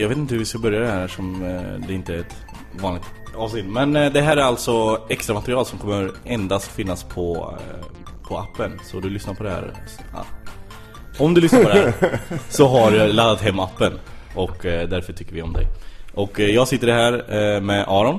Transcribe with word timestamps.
jag 0.00 0.08
vet 0.08 0.18
inte 0.18 0.34
hur 0.34 0.38
vi 0.38 0.44
ska 0.44 0.58
börja 0.58 0.80
det 0.80 0.90
här 0.90 1.08
som 1.08 1.44
eh, 1.44 1.86
det 1.88 1.94
inte 1.94 2.14
är 2.14 2.18
ett 2.18 2.36
vanligt 2.80 3.04
avsnitt. 3.34 3.66
Men 3.66 3.96
eh, 3.96 4.12
det 4.12 4.20
här 4.20 4.36
är 4.36 4.42
alltså 4.42 5.06
extra 5.08 5.34
material 5.34 5.66
som 5.66 5.78
kommer 5.78 6.10
endast 6.24 6.70
finnas 6.70 7.04
på, 7.04 7.58
eh, 7.58 7.86
på 8.28 8.38
appen. 8.38 8.80
Så 8.84 9.00
du 9.00 9.10
lyssnar 9.10 9.34
på 9.34 9.44
det 9.44 9.50
här. 9.50 9.72
Ja. 10.12 10.24
Om 11.18 11.34
du 11.34 11.40
lyssnar 11.40 11.62
på 11.62 11.68
det 11.68 11.94
här 12.00 12.20
så 12.48 12.68
har 12.68 12.92
jag 12.92 13.14
laddat 13.14 13.40
hem 13.40 13.60
appen. 13.60 13.92
Och 14.34 14.66
eh, 14.66 14.88
därför 14.88 15.12
tycker 15.12 15.32
vi 15.32 15.42
om 15.42 15.52
dig. 15.52 15.66
Och 16.14 16.40
eh, 16.40 16.50
jag 16.50 16.68
sitter 16.68 16.88
här 16.88 17.12
eh, 17.12 17.60
med 17.60 17.84
Aron. 17.88 18.18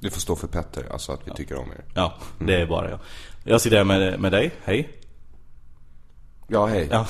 Det 0.00 0.10
får 0.10 0.20
stå 0.20 0.36
för 0.36 0.46
Petter, 0.46 0.84
alltså 0.92 1.12
att 1.12 1.20
vi 1.24 1.30
tycker 1.30 1.56
om 1.56 1.70
er. 1.70 1.84
Ja, 1.94 2.14
det 2.38 2.60
är 2.60 2.66
bara 2.66 2.90
jag. 2.90 2.98
Jag 3.44 3.60
sitter 3.60 3.76
här 3.76 3.84
med, 3.84 4.20
med 4.20 4.32
dig. 4.32 4.50
Hej. 4.64 4.88
Ja, 6.48 6.66
hej. 6.66 6.88
Ja. 6.90 7.06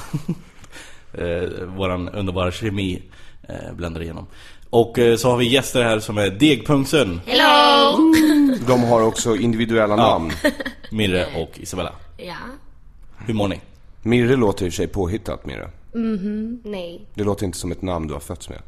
eh, 1.24 1.64
våran 1.64 2.08
underbara 2.08 2.50
kemi 2.50 3.02
eh, 3.48 3.72
bländar 3.74 4.02
igenom. 4.02 4.26
Och 4.70 4.98
eh, 4.98 5.16
så 5.16 5.30
har 5.30 5.36
vi 5.36 5.48
gäster 5.48 5.82
här 5.82 6.00
som 6.00 6.18
är 6.18 6.30
Degpungsen, 6.30 7.20
Hello! 7.26 7.98
De 8.66 8.82
har 8.84 9.02
också 9.02 9.36
individuella 9.36 9.96
namn. 9.96 10.32
Mirre 10.90 11.26
och 11.36 11.50
Isabella. 11.58 11.92
Ja. 12.16 12.34
Hur 13.26 13.34
mår 13.34 13.48
ni? 13.48 13.60
Mirre 14.02 14.36
låter 14.36 14.66
i 14.66 14.70
sig 14.70 14.86
påhittat, 14.88 15.46
Mirre. 15.46 15.70
Nej. 16.64 17.00
Det 17.14 17.24
låter 17.24 17.46
inte 17.46 17.58
som 17.58 17.72
ett 17.72 17.82
namn 17.82 18.06
du 18.06 18.12
har 18.14 18.20
fötts 18.20 18.48
med. 18.48 18.58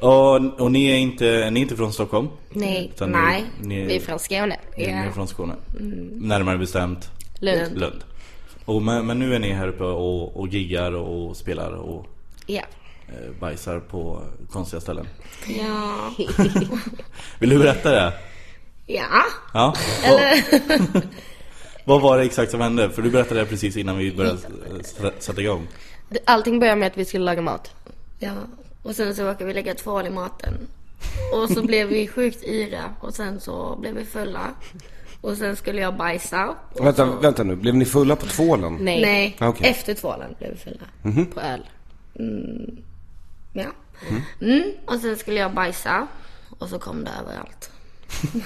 Och, 0.00 0.60
och 0.60 0.72
ni 0.72 0.86
är 0.90 0.96
inte, 0.96 1.24
ni 1.24 1.60
är 1.60 1.62
inte 1.62 1.76
från 1.76 1.92
Stockholm? 1.92 2.28
Nej. 2.50 2.90
Utan 2.94 3.10
ni- 3.10 3.16
Nej. 3.18 3.44
ni- 3.60 3.84
Vi 3.84 3.96
är 3.96 4.00
från 4.00 4.18
Skåne. 4.18 4.56
Ni 4.76 4.84
är 4.84 5.10
från 5.10 5.28
Skåne? 5.28 5.54
Närmare 6.12 6.58
bestämt 6.58 7.10
Lund. 7.40 7.78
Lund. 7.78 8.04
Och, 8.64 8.82
men, 8.82 9.06
men 9.06 9.18
nu 9.18 9.34
är 9.34 9.38
ni 9.38 9.52
här 9.52 9.68
uppe 9.68 9.84
och, 9.84 10.36
och 10.40 10.48
giggar 10.48 10.92
och 10.92 11.36
spelar 11.36 11.72
och 11.72 12.06
Ja. 12.46 12.62
Eh, 13.08 13.40
bajsar 13.40 13.80
på 13.80 14.22
konstiga 14.50 14.80
ställen. 14.80 15.06
Ja. 15.46 16.14
Vill 17.38 17.50
du 17.50 17.58
berätta 17.58 17.90
det? 17.90 18.12
Ja. 18.86 19.24
Ja. 19.54 19.74
Eller? 20.04 20.44
Vad 21.84 22.02
var 22.02 22.18
det 22.18 22.24
exakt 22.24 22.50
som 22.50 22.60
hände? 22.60 22.90
För 22.90 23.02
du 23.02 23.10
berättade 23.10 23.40
det 23.40 23.46
precis 23.46 23.76
innan 23.76 23.98
vi 23.98 24.12
började 24.12 24.38
sätta 25.18 25.40
igång. 25.40 25.66
Allting 26.24 26.60
började 26.60 26.80
med 26.80 26.86
att 26.86 26.96
vi 26.96 27.04
skulle 27.04 27.24
laga 27.24 27.42
mat. 27.42 27.70
Ja. 28.18 28.32
Och 28.82 28.96
sen 28.96 29.14
så 29.14 29.24
råkade 29.24 29.44
vi 29.44 29.54
lägga 29.54 29.74
tvål 29.74 30.06
i 30.06 30.10
maten. 30.10 30.54
Och 31.32 31.50
så 31.50 31.62
blev 31.62 31.88
vi 31.88 32.08
sjukt 32.08 32.44
yra. 32.44 32.84
Och 33.00 33.14
sen 33.14 33.40
så 33.40 33.76
blev 33.80 33.94
vi 33.94 34.04
fulla. 34.04 34.50
Och 35.20 35.36
sen 35.36 35.56
skulle 35.56 35.80
jag 35.80 35.96
bajsa. 35.96 36.54
Vänta, 36.80 37.06
så... 37.06 37.16
vänta 37.16 37.42
nu. 37.42 37.56
Blev 37.56 37.74
ni 37.74 37.84
fulla 37.84 38.16
på 38.16 38.26
tvålen? 38.26 38.78
Nej, 38.80 39.00
Nej. 39.00 39.36
Okej. 39.40 39.70
Efter 39.70 39.94
tvålen 39.94 40.34
blev 40.38 40.50
vi 40.50 40.56
fulla. 40.56 41.24
på 41.34 41.40
öl. 41.40 41.62
Ja. 43.52 43.66
Mm. 44.40 44.62
Och 44.86 45.00
sen 45.00 45.16
skulle 45.16 45.40
jag 45.40 45.54
bajsa. 45.54 46.06
Och 46.58 46.68
så 46.68 46.78
kom 46.78 47.04
det 47.04 47.10
överallt. 47.20 47.70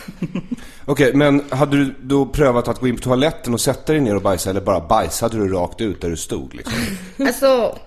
Okej, 0.84 1.14
men 1.14 1.44
hade 1.50 1.76
du 1.76 1.94
då 2.02 2.26
prövat 2.26 2.68
att 2.68 2.80
gå 2.80 2.88
in 2.88 2.96
på 2.96 3.02
toaletten 3.02 3.54
och 3.54 3.60
sätta 3.60 3.92
dig 3.92 4.00
ner 4.00 4.16
och 4.16 4.22
bajsa 4.22 4.50
eller 4.50 4.60
bara 4.60 4.80
bajsade 4.80 5.36
du 5.38 5.48
rakt 5.52 5.80
ut 5.80 6.00
där 6.00 6.10
du 6.10 6.16
stod 6.16 6.54
liksom? 6.54 6.74
Alltså. 7.26 7.78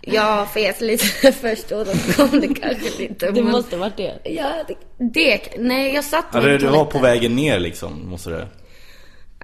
Jag 0.00 0.48
fes 0.50 0.80
lite 0.80 1.32
först 1.32 1.72
och 1.72 1.86
då 1.86 1.92
kom 2.16 2.40
det 2.40 2.48
kanske 2.54 2.98
lite. 2.98 3.30
Det 3.30 3.42
men- 3.42 3.52
måste 3.52 3.76
varit 3.76 3.96
det. 3.96 4.18
Ja, 4.24 4.52
det, 4.68 4.74
det. 5.14 5.40
Nej, 5.58 5.94
jag 5.94 6.04
satt 6.04 6.30
på 6.32 6.40
det, 6.40 6.58
du 6.58 6.64
var 6.66 6.72
toaletten. 6.72 6.92
på 6.92 6.98
vägen 7.06 7.36
ner 7.36 7.58
liksom, 7.58 8.08
måste 8.10 8.30
det? 8.30 8.48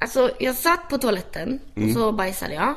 Alltså, 0.00 0.30
jag 0.38 0.54
satt 0.54 0.88
på 0.90 0.98
toaletten 0.98 1.58
och 1.72 1.78
Mm. 1.78 1.94
så 1.94 2.12
bajsade 2.12 2.54
jag. 2.54 2.74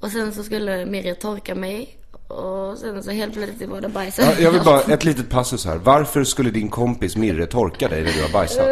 Och 0.00 0.10
sen 0.10 0.32
så 0.32 0.42
skulle 0.44 0.86
Mirja 0.86 1.14
torka 1.14 1.54
mig. 1.54 1.96
Och 2.32 2.78
sen 2.78 3.02
så 3.02 3.10
helt 3.10 3.32
plötsligt 3.34 3.68
var 3.70 3.80
det 3.80 3.88
bajs 3.88 4.18
Ja, 4.18 4.32
jag 4.40 4.50
vill 4.50 4.62
bara, 4.62 4.80
ett 4.80 5.04
litet 5.04 5.30
passus 5.30 5.64
här. 5.66 5.76
Varför 5.76 6.24
skulle 6.24 6.50
din 6.50 6.68
kompis 6.68 7.16
Mirre 7.16 7.46
torka 7.46 7.88
dig 7.88 8.02
när 8.02 8.12
du 8.12 8.22
har 8.22 8.28
bajsat? 8.32 8.66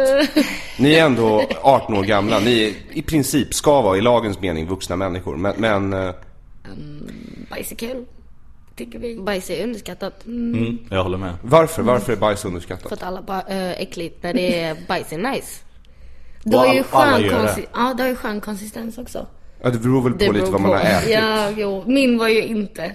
Ni 0.79 0.93
är 0.93 1.05
ändå 1.05 1.43
18 1.61 1.97
år 1.97 2.03
gamla. 2.03 2.39
Ni 2.39 2.63
är, 2.63 2.97
i 2.97 3.01
princip 3.01 3.53
ska 3.53 3.81
vara 3.81 3.97
i 3.97 4.01
lagens 4.01 4.39
mening 4.39 4.67
vuxna 4.67 4.95
människor. 4.95 5.37
Men, 5.37 5.53
men 5.57 5.93
eh, 5.93 6.13
Bajs 7.49 7.71
är 7.71 7.75
kul. 7.75 8.05
Tycker 8.75 8.99
vi. 8.99 9.19
Bajs 9.19 9.49
är 9.49 9.63
underskattat. 9.63 10.25
Mm, 10.25 10.77
jag 10.89 11.03
håller 11.03 11.17
med. 11.17 11.33
varför? 11.41 11.81
Varför 11.83 12.13
är 12.13 12.17
bajs 12.17 12.41
För 12.41 12.47
underskattat? 12.47 12.91
att 12.91 13.03
alla 13.03 13.21
bara, 13.21 13.41
äh, 13.41 13.71
äckligt 13.81 14.23
när 14.23 14.33
det 14.33 14.59
är 14.63 14.77
bajs 14.87 15.13
är 15.13 15.17
nice. 15.17 15.61
Det 16.43 16.57
har 16.57 16.73
ju 16.73 16.83
skön, 16.83 17.23
konsi- 17.23 17.65
ja, 17.73 17.93
det 17.97 18.03
har 18.03 18.09
ju 18.09 18.15
skön 18.15 18.41
konsistens 18.41 18.97
också. 18.97 19.27
Ja, 19.63 19.69
det 19.69 19.77
beror 19.79 20.01
väl 20.01 20.11
på 20.11 20.17
Det 20.17 20.25
lite 20.25 20.39
beror 20.39 20.51
vad 20.51 20.61
man 20.61 20.71
har 20.71 20.79
ätit. 20.79 21.09
Ja, 21.09 21.49
jo. 21.57 21.83
Min 21.87 22.17
var 22.17 22.27
ju 22.27 22.43
inte 22.43 22.91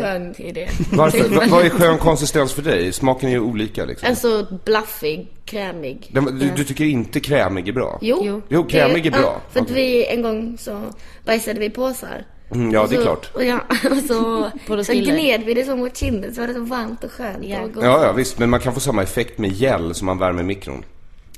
skön 0.00 0.34
i 0.38 0.52
det. 0.52 0.68
Varför? 0.92 1.28
Va- 1.28 1.44
vad 1.50 1.64
är 1.64 1.70
skön 1.70 1.98
konsistens 1.98 2.52
för 2.52 2.62
dig? 2.62 2.92
Smaken 2.92 3.28
är 3.28 3.32
ju 3.32 3.40
olika 3.40 3.84
liksom. 3.84 4.08
Alltså 4.08 4.46
blaffig, 4.64 5.28
krämig. 5.44 6.10
Den- 6.12 6.38
Du, 6.38 6.50
du 6.56 6.64
tycker 6.64 6.84
inte 6.84 7.20
krämig 7.20 7.68
är 7.68 7.72
bra? 7.72 7.98
Jo. 8.02 8.22
Jo. 8.24 8.42
Jo, 8.48 8.64
krämig 8.64 9.06
är 9.06 9.10
bra. 9.10 9.20
Ja, 9.20 9.40
för 9.52 9.60
att 9.60 9.70
vi 9.70 10.06
en 10.06 10.22
gång 10.22 10.56
så 10.58 10.80
bajsade 11.26 11.60
vi 11.60 11.70
påsar. 11.70 12.24
Mm, 12.54 12.70
ja, 12.72 12.86
det 12.90 12.94
är 12.94 12.98
så, 12.98 13.02
klart. 13.02 13.30
Och 13.34 13.44
ja, 13.44 13.58
och 13.90 13.96
så, 14.08 14.50
På 14.66 14.84
så 14.84 14.92
gned 14.92 15.42
vi 15.46 15.54
det 15.54 15.64
så 15.64 15.76
mot 15.76 15.96
kinden 15.96 16.34
så 16.34 16.40
var 16.40 16.48
det 16.48 16.54
så 16.54 16.60
varmt 16.60 17.04
och 17.04 17.12
skönt 17.12 17.38
Ja. 17.44 17.60
och. 17.60 17.84
Ja, 17.84 18.04
ja, 18.04 18.12
visst. 18.12 18.38
Men 18.38 18.50
man 18.50 18.60
kan 18.60 18.74
få 18.74 18.80
samma 18.80 19.02
effekt 19.02 19.38
med 19.38 19.50
gel 19.52 19.94
som 19.94 20.06
man 20.06 20.18
värmer 20.18 20.42
i 20.42 20.46
mikron. 20.46 20.84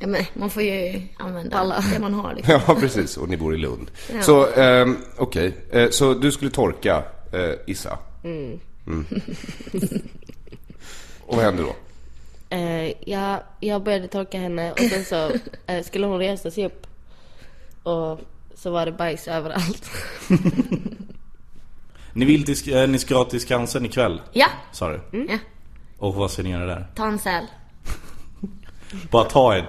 Ja, 0.00 0.06
men 0.06 0.25
man 0.34 0.50
får 0.50 0.62
ju 0.62 1.03
använda 1.16 1.56
Alla. 1.59 1.81
det 1.93 1.99
man 2.00 2.15
har 2.15 2.34
liksom. 2.34 2.60
Ja, 2.66 2.75
precis. 2.75 3.16
Och 3.16 3.28
ni 3.28 3.37
bor 3.37 3.55
i 3.55 3.59
Lund. 3.59 3.91
Ja. 4.12 4.22
Så, 4.22 4.47
ehm, 4.55 4.97
okej. 5.16 5.56
Eh, 5.71 5.91
så 5.91 6.15
du 6.15 6.32
skulle 6.32 6.50
torka 6.50 7.03
eh, 7.32 7.50
Issa? 7.66 7.99
Mm. 8.25 8.60
Och 11.26 11.37
vad 11.37 11.44
hände 11.44 11.62
då? 11.62 11.75
Eh, 12.56 12.93
jag, 13.06 13.41
jag 13.61 13.82
började 13.82 14.08
torka 14.08 14.38
henne 14.38 14.73
och 14.73 14.79
sen 14.81 15.05
så 15.05 15.31
eh, 15.73 15.82
skulle 15.85 16.06
hon 16.06 16.19
resa 16.19 16.50
sig 16.50 16.67
upp. 16.67 16.87
Och 17.82 18.20
så 18.55 18.70
var 18.70 18.87
det 18.87 18.93
bajs 18.93 19.29
överallt. 19.29 19.90
Ni 22.12 22.25
vill 22.25 22.44
till, 22.44 22.75
eh, 22.76 22.87
ni 22.88 22.99
ska 22.99 23.25
till 23.25 23.40
Skansen 23.40 23.85
ikväll, 23.87 24.20
Ja, 24.32 24.47
sa 24.73 24.88
du? 24.88 25.26
ja. 25.29 25.38
Och 25.99 26.14
vad 26.14 26.31
ska 26.31 26.43
ni 26.43 26.50
göra 26.50 26.67
där? 26.67 26.87
Ta 26.94 27.06
en 27.06 27.19
säl. 27.19 27.47
Bara 29.11 29.25
ta 29.25 29.55
en. 29.55 29.64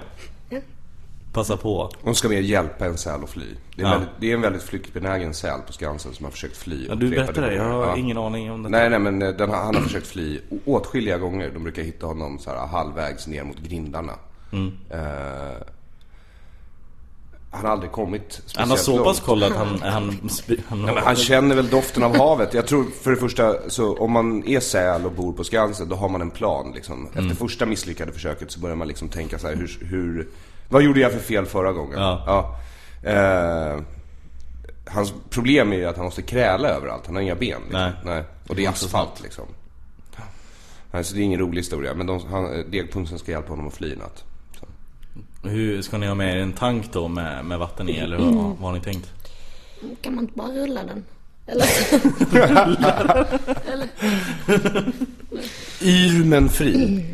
Passa 1.36 1.56
på. 1.56 1.90
Hon 2.02 2.14
ska 2.14 2.28
mer 2.28 2.40
hjälpa 2.40 2.86
en 2.86 2.98
säl 2.98 3.22
att 3.24 3.30
fly. 3.30 3.44
Det 3.76 3.82
är, 3.82 3.86
en 3.86 3.92
Ja. 3.92 3.98
väldigt, 3.98 4.14
det 4.20 4.30
är 4.30 4.34
en 4.34 4.40
väldigt 4.40 4.62
flyktbenägen 4.62 5.34
säl 5.34 5.60
på 5.66 5.72
Skansen 5.72 6.14
som 6.14 6.24
har 6.24 6.30
försökt 6.30 6.56
fly 6.56 6.86
Ja, 6.88 6.94
du 6.94 7.10
berättade 7.10 7.46
det, 7.46 7.54
jag 7.54 7.64
har 7.64 7.86
Ja. 7.86 7.96
ingen 7.96 8.18
aning 8.18 8.50
om 8.52 8.62
det. 8.62 8.68
Nej, 8.68 8.90
nej, 8.90 8.98
men 8.98 9.22
eh, 9.22 9.28
den, 9.28 9.50
han 9.50 9.74
har 9.74 9.82
försökt 9.82 10.06
fly 10.06 10.40
åtskilliga 10.64 11.18
gånger. 11.18 11.50
De 11.54 11.62
brukar 11.62 11.82
hitta 11.82 12.06
honom 12.06 12.38
så 12.38 12.50
här 12.50 12.66
halvvägs 12.66 13.26
ner 13.26 13.44
mot 13.44 13.58
grindarna. 13.58 14.12
Mm. 14.52 14.72
Eh, 14.90 15.56
han 17.50 17.64
har 17.64 17.72
aldrig 17.72 17.92
kommit 17.92 18.22
speciellt 18.32 18.58
Han 18.58 18.70
har 18.70 18.76
så 18.76 19.04
pass 19.04 19.20
koll 19.20 19.42
att 19.42 19.52
han... 19.56 19.80
Han, 19.82 20.18
han, 20.68 20.80
men 20.84 20.96
han 20.96 21.16
känner 21.16 21.56
väl 21.56 21.68
doften 21.68 22.02
av 22.02 22.16
havet. 22.16 22.54
Jag 22.54 22.66
tror 22.66 22.84
för 23.02 23.10
det 23.10 23.16
första, 23.16 23.70
så 23.70 23.96
om 23.96 24.12
man 24.12 24.44
är 24.48 24.60
säl 24.60 25.04
och 25.06 25.12
bor 25.12 25.32
på 25.32 25.44
Skansen, 25.44 25.88
då 25.88 25.96
har 25.96 26.08
man 26.08 26.20
en 26.20 26.30
plan 26.30 26.72
liksom. 26.74 27.06
Efter 27.06 27.20
Mm. 27.20 27.36
första 27.36 27.66
misslyckade 27.66 28.12
försöket 28.12 28.50
så 28.50 28.60
börjar 28.60 28.76
man 28.76 28.88
liksom 28.88 29.08
tänka 29.08 29.38
så 29.38 29.46
här, 29.48 29.54
hur, 29.56 29.78
hur 29.80 30.28
vad 30.68 30.82
gjorde 30.82 31.00
jag 31.00 31.12
för 31.12 31.20
fel 31.20 31.46
förra 31.46 31.72
gången? 31.72 31.98
Ja. 31.98 32.56
Eh, 33.02 33.80
hans 34.84 35.14
problem 35.30 35.72
är 35.72 35.76
ju 35.76 35.84
att 35.86 35.96
han 35.96 36.04
måste 36.04 36.22
kräla 36.22 36.68
överallt, 36.68 37.06
han 37.06 37.14
har 37.14 37.22
inga 37.22 37.34
ben. 37.34 37.60
Liksom. 37.62 37.92
Nej. 38.04 38.24
Och 38.48 38.56
det 38.56 38.64
är 38.64 38.68
asfalt 38.68 39.22
liksom. 39.22 39.44
Alltså 40.90 41.14
det 41.14 41.20
är 41.20 41.24
ingen 41.24 41.40
rolig 41.40 41.56
historia, 41.56 41.94
men 41.94 42.06
de, 42.06 42.20
han, 42.30 42.70
Degpungsen 42.70 43.18
ska 43.18 43.32
hjälpa 43.32 43.48
honom 43.48 43.68
att 43.68 43.74
fly 43.74 43.96
natt. 43.96 44.24
Så. 44.60 44.66
Hur 45.48 45.82
ska 45.82 45.98
ni 45.98 46.06
ha 46.06 46.14
med 46.14 46.36
er 46.36 46.40
en 46.42 46.52
tank 46.52 46.92
då 46.92 47.08
med, 47.08 47.44
med 47.44 47.58
vatten 47.58 47.88
i 47.88 47.98
eller 47.98 48.18
vad, 48.18 48.34
vad 48.34 48.58
har 48.58 48.72
ni 48.72 48.80
tänkt? 48.80 49.12
Kan 50.00 50.14
man 50.14 50.24
inte 50.24 50.38
bara 50.38 50.48
rulla 50.48 50.84
den? 50.84 51.04
Eller? 51.46 51.66
Yr 55.82 56.24
men 56.24 56.48
fri. 56.48 57.04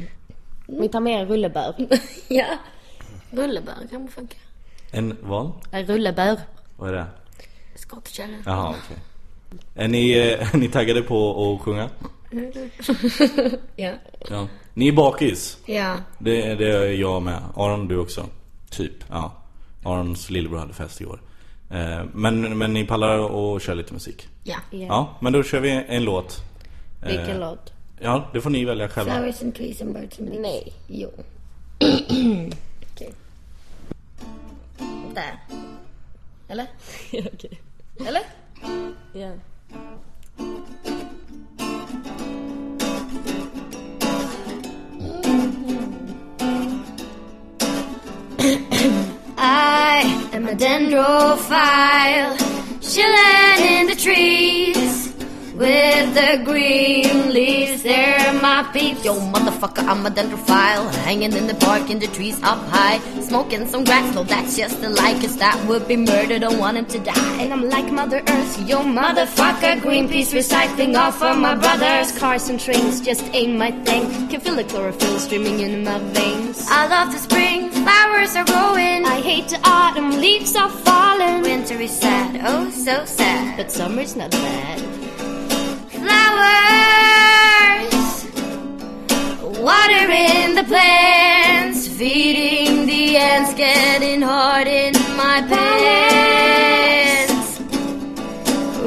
Vi 0.67 0.89
tar 0.89 1.01
med 1.01 1.21
en 1.21 1.29
rullebör. 1.29 1.75
ja. 2.29 2.47
Rullebär 3.33 3.75
kan 3.91 4.09
funka. 4.09 4.37
En 4.91 5.17
vad? 5.23 5.53
En 5.71 5.87
rullebör. 5.87 6.37
Vad 6.77 6.89
är 6.89 6.93
det? 6.95 7.07
Skottkärra. 7.75 8.37
Jaha, 8.47 8.69
okej. 8.85 8.97
Är 9.75 9.89
ni, 9.89 10.11
eh, 10.13 10.55
är 10.55 10.57
ni 10.59 10.69
taggade 10.69 11.03
på 11.03 11.53
att 11.55 11.61
sjunga? 11.63 11.91
Ja. 13.77 13.93
Ja. 14.31 14.49
Ni 14.75 14.89
är 14.89 14.93
bakis. 14.93 15.59
Ja. 15.67 15.97
Det, 16.19 16.55
det 16.55 16.73
är 16.73 16.93
jag 16.93 17.23
med. 17.23 17.43
Aron, 17.57 17.89
du 17.89 17.99
också? 17.99 18.27
Typ, 18.71 18.93
ja. 19.11 19.33
Arons 19.85 20.31
lillebror 20.31 20.59
hade 20.59 20.73
fest 20.75 21.01
igår. 21.01 21.21
Eh, 21.71 22.05
Men, 22.15 22.59
men 22.59 22.73
ni 22.75 22.85
pallar 22.87 23.55
att 23.57 23.63
köra 23.63 23.75
lite 23.75 23.93
musik? 23.93 24.29
Ja. 24.45 24.57
Ja, 24.71 25.17
men 25.21 25.33
då 25.33 25.43
kör 25.43 25.61
vi 25.61 25.85
en 25.89 26.05
låt. 26.05 26.39
Vilken 27.07 27.31
Eh, 27.31 27.39
låt? 27.39 27.73
Ja, 28.01 28.31
det 28.33 28.41
får 28.41 28.51
ni 28.51 28.65
välja 28.65 28.89
själva. 28.89 29.13
Flowers 29.13 29.43
and 29.43 29.55
trees 29.55 29.81
and 29.83 29.95
birds 29.95 30.19
and 30.19 30.29
bees. 30.29 30.41
Nej. 30.43 30.73
Jo. 30.89 31.11
Där. 35.15 35.39
Eller? 36.49 36.67
Okej. 37.35 37.61
Eller? 38.07 38.23
Ja. 39.13 39.33
I 49.39 50.29
am 50.33 50.49
a 50.49 50.55
dendrophile, 50.55 52.37
chilling 52.81 53.81
in 53.81 53.87
the 53.87 53.95
trees 53.95 54.92
with 55.55 56.15
the 56.15 56.43
green 56.45 57.33
leaves. 57.33 57.83
They're 57.83 58.33
my 58.41 58.63
peeps. 58.73 59.05
Yo, 59.05 59.15
motherfucker, 59.15 59.87
I'm 59.87 60.07
a 60.07 60.11
dendrophile, 60.11 60.93
hanging 61.05 61.33
in 61.33 61.47
the 61.47 61.55
park 61.55 61.91
in 61.91 61.99
the 61.99 62.07
trees 62.09 62.39
up 62.43 62.59
high, 62.69 62.99
smoking 63.21 63.67
some 63.67 63.85
grass. 63.85 64.15
No, 64.15 64.25
that's 64.25 64.57
just 64.57 64.81
lie, 64.81 65.15
'cause 65.21 65.37
that 65.37 65.59
would 65.67 65.87
be 65.89 65.97
murder. 65.97 66.39
Don't 66.39 66.59
want 66.59 66.77
him 66.77 66.87
to 66.87 66.99
die. 66.99 67.37
And 67.41 67.53
I'm 67.53 67.69
like 67.69 67.91
Mother 67.91 68.23
Earth, 68.29 68.69
yo 68.69 68.81
motherfucker. 68.81 69.81
Greenpeace 69.81 70.33
recycling 70.33 70.97
off 70.97 71.23
of 71.23 71.37
my 71.39 71.55
brothers. 71.55 72.13
Cars 72.13 72.49
and 72.49 72.59
trains 72.59 73.01
just 73.01 73.25
ain't 73.33 73.57
my 73.59 73.71
thing. 73.85 74.29
Can 74.29 74.41
feel 74.41 74.57
the 74.57 74.65
chlorophyll 74.65 75.19
streaming 75.19 75.61
in 75.61 75.85
my 75.85 75.99
veins. 76.13 76.67
I 76.71 76.87
love 76.87 77.13
the 77.13 77.19
spring, 77.19 77.71
flowers 77.71 78.37
are 78.37 78.45
growing. 78.45 79.05
I 79.05 79.21
hate 79.21 79.49
the 79.49 79.61
autumn, 79.65 80.11
leaves 80.21 80.55
are 80.57 80.71
falling. 80.71 81.43
Winter 81.43 81.81
is 81.81 81.91
sad, 81.91 82.41
oh 82.47 82.71
so 82.71 83.05
sad. 83.05 83.57
But 83.57 83.71
summer's 83.71 84.17
not 84.17 84.31
bad. 84.31 85.02
Flowers, 86.33 88.25
watering 89.59 90.55
the 90.55 90.65
plants, 90.67 91.87
feeding 91.89 92.87
the 92.87 93.17
ants, 93.17 93.55
getting 93.55 94.23
hard 94.23 94.67
in 94.67 94.93
my 95.17 95.43
pants. 95.49 96.01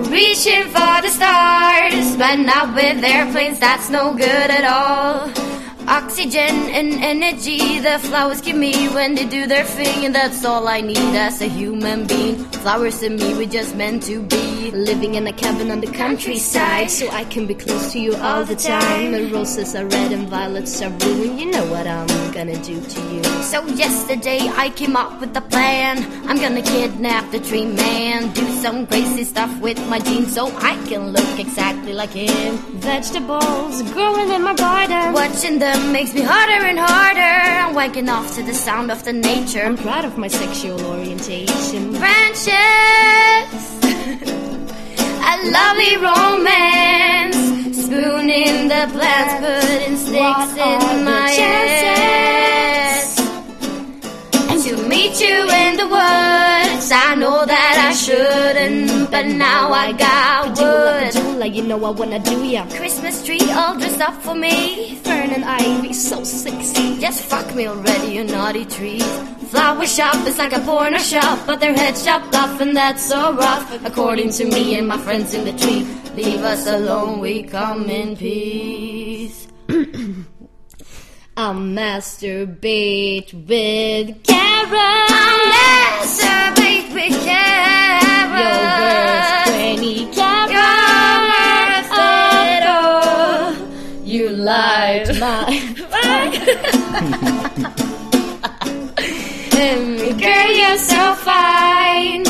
Reaching 0.09 0.65
for 0.75 1.01
the 1.01 1.09
stars, 1.09 2.15
but 2.17 2.35
not 2.39 2.73
with 2.73 3.03
airplanes, 3.03 3.59
that's 3.59 3.89
no 3.89 4.13
good 4.13 4.49
at 4.59 4.63
all. 4.63 5.44
Oxygen 5.87 6.55
and 6.73 6.93
energy, 7.03 7.79
the 7.79 7.99
flowers 7.99 8.41
give 8.41 8.55
me 8.55 8.89
when 8.89 9.13
they 9.13 9.25
do 9.25 9.45
their 9.45 9.63
thing, 9.63 10.05
and 10.05 10.15
that's 10.15 10.43
all 10.43 10.67
I 10.67 10.81
need 10.81 10.97
as 11.15 11.41
a 11.41 11.47
human 11.47 12.07
being. 12.07 12.37
Flowers 12.63 13.03
and 13.03 13.19
me, 13.19 13.35
we're 13.35 13.47
just 13.47 13.75
meant 13.75 14.01
to 14.03 14.21
be. 14.23 14.71
Living 14.71 15.13
in 15.13 15.27
a 15.27 15.31
cabin 15.31 15.69
on 15.69 15.81
the 15.81 15.87
countryside, 15.87 16.89
so 16.89 17.07
I 17.11 17.23
can 17.25 17.45
be 17.45 17.53
close 17.53 17.91
to 17.93 17.99
you 17.99 18.15
all 18.15 18.43
the 18.43 18.55
time. 18.55 19.11
The 19.11 19.29
roses 19.31 19.75
are 19.75 19.85
red 19.85 20.11
and 20.11 20.27
violets 20.27 20.81
are 20.81 20.89
blue, 20.89 21.29
and 21.29 21.39
you 21.39 21.51
know 21.51 21.65
what 21.71 21.85
I'm 21.85 22.07
gonna 22.33 22.61
do 22.63 22.81
to 22.81 23.01
you. 23.13 23.23
So 23.43 23.65
yesterday 23.67 24.39
I 24.57 24.71
came 24.71 24.95
up 24.95 25.21
with 25.21 25.37
a 25.37 25.41
plan. 25.41 26.03
I'm 26.27 26.37
gonna 26.37 26.63
kidnap 26.63 27.31
the 27.31 27.39
tree 27.39 27.65
man, 27.67 28.33
do 28.33 28.45
some 28.59 28.87
crazy 28.87 29.23
stuff 29.23 29.55
with 29.61 29.79
my 29.87 29.99
jeans 29.99 30.33
so 30.33 30.47
I 30.57 30.75
can 30.87 31.11
look 31.13 31.39
exactly 31.39 31.93
like 31.93 32.09
him. 32.09 32.57
Vegetables 32.81 33.83
growing 33.93 34.31
in 34.31 34.41
my 34.41 34.55
garden. 34.55 35.13
Watching 35.13 35.59
them 35.75 35.91
makes 35.91 36.13
me 36.13 36.21
harder 36.21 36.65
and 36.65 36.79
harder. 36.79 37.35
I'm 37.63 37.75
waking 37.75 38.09
off 38.09 38.35
to 38.35 38.43
the 38.43 38.53
sound 38.53 38.91
of 38.91 39.03
the 39.03 39.13
nature. 39.13 39.63
I'm 39.63 39.77
proud 39.77 40.05
of 40.05 40.17
my 40.17 40.27
sexual 40.27 40.79
orientation. 40.85 41.91
Branches, 41.91 42.51
a 45.31 45.35
lovely 45.57 45.95
romance. 46.09 47.37
Spooning 47.85 48.67
the 48.73 48.83
plants, 48.93 49.33
putting 49.43 49.97
sticks 49.97 50.51
What 50.57 50.97
in 50.97 51.03
my 51.05 51.27
chances? 51.35 52.05
To 54.65 54.73
meet 54.89 55.15
you 55.21 55.37
in 55.61 55.77
the 55.77 55.87
woods, 55.95 56.87
I 56.91 57.13
know 57.19 57.45
that 57.45 57.54
shouldn't, 57.95 59.09
but 59.09 59.25
now 59.25 59.71
I 59.71 59.91
got 59.93 60.47
like 60.47 60.57
wood. 60.57 61.13
doula, 61.13 61.55
you 61.55 61.63
know 61.63 61.83
I 61.85 61.89
wanna 61.91 62.19
do 62.19 62.43
ya. 62.43 62.65
Christmas 62.71 63.25
tree 63.25 63.51
all 63.51 63.77
dressed 63.77 64.01
up 64.01 64.15
for 64.21 64.35
me. 64.35 64.95
Fern 65.03 65.31
and 65.31 65.45
ivy, 65.45 65.93
so 65.93 66.23
sexy. 66.23 66.99
Just 66.99 67.23
fuck 67.23 67.55
me 67.55 67.67
already, 67.67 68.15
you 68.15 68.23
naughty 68.25 68.65
tree. 68.65 68.99
Flower 69.49 69.85
shop 69.85 70.15
is 70.27 70.37
like 70.37 70.53
a 70.53 70.59
porno 70.61 70.97
shop, 70.97 71.39
but 71.47 71.59
their 71.59 71.73
heads 71.73 72.03
chopped 72.03 72.35
off, 72.35 72.59
and 72.59 72.75
that's 72.75 73.03
so 73.03 73.33
rough. 73.33 73.85
According 73.85 74.31
to 74.31 74.45
me 74.45 74.77
and 74.77 74.87
my 74.87 74.97
friends 74.97 75.33
in 75.33 75.45
the 75.45 75.53
tree, 75.53 75.87
leave 76.15 76.41
us 76.41 76.67
alone, 76.67 77.19
we 77.19 77.43
come 77.43 77.89
in 77.89 78.17
peace. 78.17 79.47
I'll 81.37 81.53
masturbate 81.53 83.33
with 83.33 84.23
carrots. 84.23 85.11
I'm 85.11 85.51
masturbate 85.51 86.93
with 86.93 87.13
carrots. 87.25 88.39
Your 88.39 89.53
Granny 89.53 89.99
Your 90.05 90.13
carrots. 90.13 91.89
birthday, 91.89 92.59
Oh, 92.67 93.51
you 94.05 94.29
light 94.29 95.07
my 95.19 95.45
Girl, 100.21 100.51
you're 100.55 100.77
so 100.77 101.13
fine, 101.15 102.23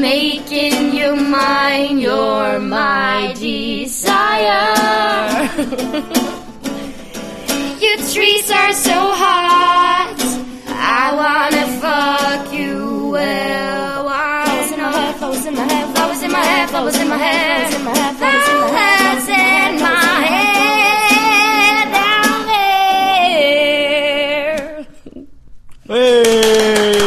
making 0.00 0.94
you 0.94 1.14
mine. 1.16 1.98
You're 1.98 2.58
my 2.60 3.34
desire. 3.38 4.74
you 7.88 7.96
trees 8.12 8.50
are 8.50 8.72
so 8.72 8.98
hot. 9.22 10.18
I 10.66 11.06
wanna 11.20 11.66
fuck 11.82 12.52
you 12.52 13.08
well. 13.10 14.04
Flowers 14.08 14.72
in 14.72 14.80
my 14.80 14.90
hair, 14.92 15.12
flowers 15.14 15.46
in 15.46 15.54
my 15.54 15.64
hair, 15.72 15.86
Flowers 15.94 16.22
in 16.22 16.30
my 16.30 16.38
hair, 16.38 16.68
flowers 16.68 17.00
in 17.00 17.08
my 17.08 17.18
hair, 17.18 17.58
flowers 17.58 17.74
in 17.76 17.84
my 17.84 17.92
hair, 17.98 18.14
flowers 18.14 18.48
in 18.48 18.60
my 18.60 18.68
hair, 18.78 18.98
flowers 19.08 19.28
in 19.28 19.72
my 19.80 19.96
hair 20.28 21.78
down 21.98 22.40
there. 22.52 22.78
Hey! 25.88 26.98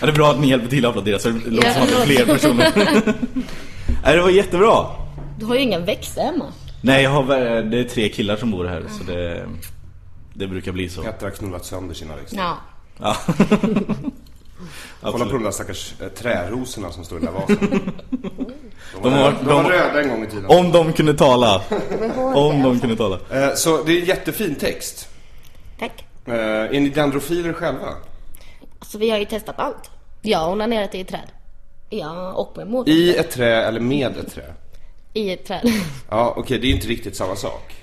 Ja, 0.00 0.06
det 0.06 0.12
är 0.12 0.16
bra 0.16 0.30
att 0.30 0.40
ni 0.40 0.48
hjälper 0.50 0.68
till 0.68 0.84
att 0.84 0.88
applådera 0.90 1.18
så 1.18 1.28
det 1.28 1.50
låter 1.50 1.72
som 1.72 1.82
att 1.82 1.88
det 1.88 1.94
är 1.94 2.06
fler 2.06 2.26
personer. 2.34 2.72
Nej, 4.04 4.16
det 4.16 4.22
var 4.22 4.30
jättebra. 4.30 4.86
Du 5.38 5.46
har 5.46 5.54
ju 5.54 5.60
inga 5.60 5.78
växter 5.78 6.22
hemma. 6.22 6.52
Nej, 6.86 7.02
jag 7.02 7.10
har, 7.10 7.24
det 7.62 7.78
är 7.80 7.84
tre 7.84 8.08
killar 8.08 8.36
som 8.36 8.50
bor 8.50 8.64
här 8.64 8.84
så 8.98 9.04
det, 9.04 9.46
det 10.34 10.46
brukar 10.46 10.72
bli 10.72 10.88
så. 10.88 11.02
Petter 11.02 11.26
har 11.26 11.30
knullat 11.30 11.64
sönder 11.64 11.94
sina 11.94 12.16
växter. 12.16 12.38
Ja. 12.38 12.56
Ja. 13.00 13.16
Kolla 15.00 15.24
på 15.24 15.32
de 15.32 15.42
där 15.42 15.50
stackars 15.50 15.94
eh, 16.00 16.08
trärosorna 16.08 16.90
som 16.92 17.04
står 17.04 17.18
i 17.18 17.24
den 17.24 17.34
där 17.34 17.40
vasen. 17.40 17.58
De 17.60 19.02
De 19.02 19.12
var, 19.12 19.32
de 19.32 19.46
var 19.46 19.62
de- 19.62 19.70
röda 19.70 20.02
en 20.02 20.08
gång 20.08 20.22
i 20.24 20.26
tiden. 20.26 20.46
Om 20.46 20.72
de 20.72 20.92
kunde 20.92 21.14
tala. 21.14 21.62
Om 22.34 22.62
de 22.62 22.80
kunde 22.80 22.96
tala. 22.96 23.18
Eh, 23.30 23.54
Så 23.54 23.82
det 23.82 23.92
är 23.92 24.00
en 24.00 24.04
jättefin 24.06 24.54
text. 24.54 25.08
Tack. 25.78 26.04
Eh, 26.26 26.34
Är 26.34 26.80
ni 26.80 26.88
dendrofiler 26.88 27.52
själva? 27.52 27.88
Alltså 28.78 28.98
vi 28.98 29.10
har 29.10 29.18
ju 29.18 29.24
testat 29.24 29.58
allt. 29.58 29.90
Jag 30.22 30.38
har 30.38 30.52
onanerat 30.52 30.94
i 30.94 31.00
ett 31.00 31.08
träd. 31.08 31.30
Ja, 31.90 32.32
och 32.32 32.56
med 32.56 32.66
mor. 32.66 32.88
I 32.88 33.16
ett 33.16 33.30
trä 33.30 33.62
eller 33.62 33.80
med 33.80 34.16
ett 34.16 34.34
trä? 34.34 34.54
I 35.16 35.30
ett 35.30 35.44
träd. 35.44 35.62
Ja, 36.10 36.34
okej, 36.36 36.58
det 36.58 36.66
är 36.66 36.70
inte 36.70 36.88
riktigt 36.88 37.16
samma 37.16 37.36
sak. 37.36 37.74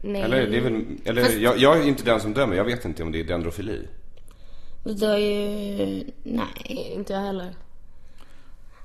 Nej. 0.00 0.22
Eller, 0.22 0.46
det 0.46 0.56
är 0.56 0.60
väl, 0.60 0.84
eller 1.04 1.38
jag, 1.38 1.58
jag 1.58 1.78
är 1.78 1.88
inte 1.88 2.04
den 2.04 2.20
som 2.20 2.34
dömer, 2.34 2.56
jag 2.56 2.64
vet 2.64 2.84
inte 2.84 3.02
om 3.02 3.12
det 3.12 3.20
är 3.20 3.24
dendrofili. 3.24 3.80
Det 4.84 5.06
är 5.06 5.18
ju... 5.18 6.04
Nej. 6.22 6.92
Inte 6.94 7.12
jag 7.12 7.20
heller. 7.20 7.54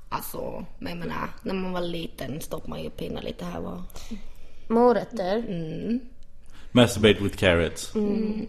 Alltså, 0.08 0.64
men 0.78 0.92
jag 0.92 0.98
menar, 0.98 1.28
när 1.42 1.54
man 1.54 1.72
var 1.72 1.80
liten 1.80 2.40
stoppade 2.40 2.70
man 2.70 2.82
ju 2.82 2.90
pinnar 2.90 3.22
lite 3.22 3.44
här 3.44 3.60
var. 3.60 3.82
Morötter. 4.68 5.44
Masturbate 6.72 7.22
with 7.22 7.36
carrots. 7.36 7.92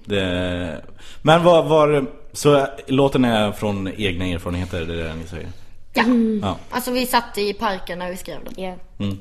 Det... 0.06 0.84
Men 1.22 1.44
vad 1.44 1.70
var 1.70 2.06
Så 2.34 2.68
låten 2.88 3.26
är 3.26 3.52
från 3.52 3.88
egna 3.88 4.26
erfarenheter, 4.26 4.86
det 4.86 4.94
är 4.94 5.08
det 5.08 5.16
ni 5.16 5.28
säger? 5.28 5.50
Ja. 5.94 6.04
Ja. 6.42 6.58
Alltså 6.70 6.92
vi 6.92 7.06
satt 7.06 7.38
i 7.38 7.54
parken 7.54 8.00
när 8.00 8.10
vi 8.12 8.18
skrev 8.18 8.38
den. 8.44 8.54
Ja. 8.58 8.76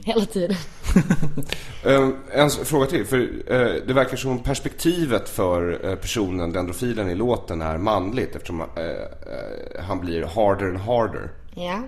Hela 0.05 0.25
tiden. 0.27 0.57
Eh, 1.85 2.09
en 2.33 2.51
fråga 2.51 2.87
till, 2.87 3.05
för 3.07 3.19
eh, 3.53 3.75
det 3.87 3.93
verkar 3.93 4.17
som 4.17 4.43
perspektivet 4.43 5.29
för 5.29 5.87
eh, 5.87 5.95
personen, 5.95 6.53
dendrofilen 6.53 7.11
i 7.11 7.15
låten 7.15 7.63
är 7.63 7.79
manligt 7.79 8.37
eftersom 8.37 8.61
eh, 8.61 8.67
han 9.83 10.01
blir 10.01 10.23
harder 10.23 10.67
and 10.69 10.79
harder. 10.79 11.31
Ja. 11.55 11.79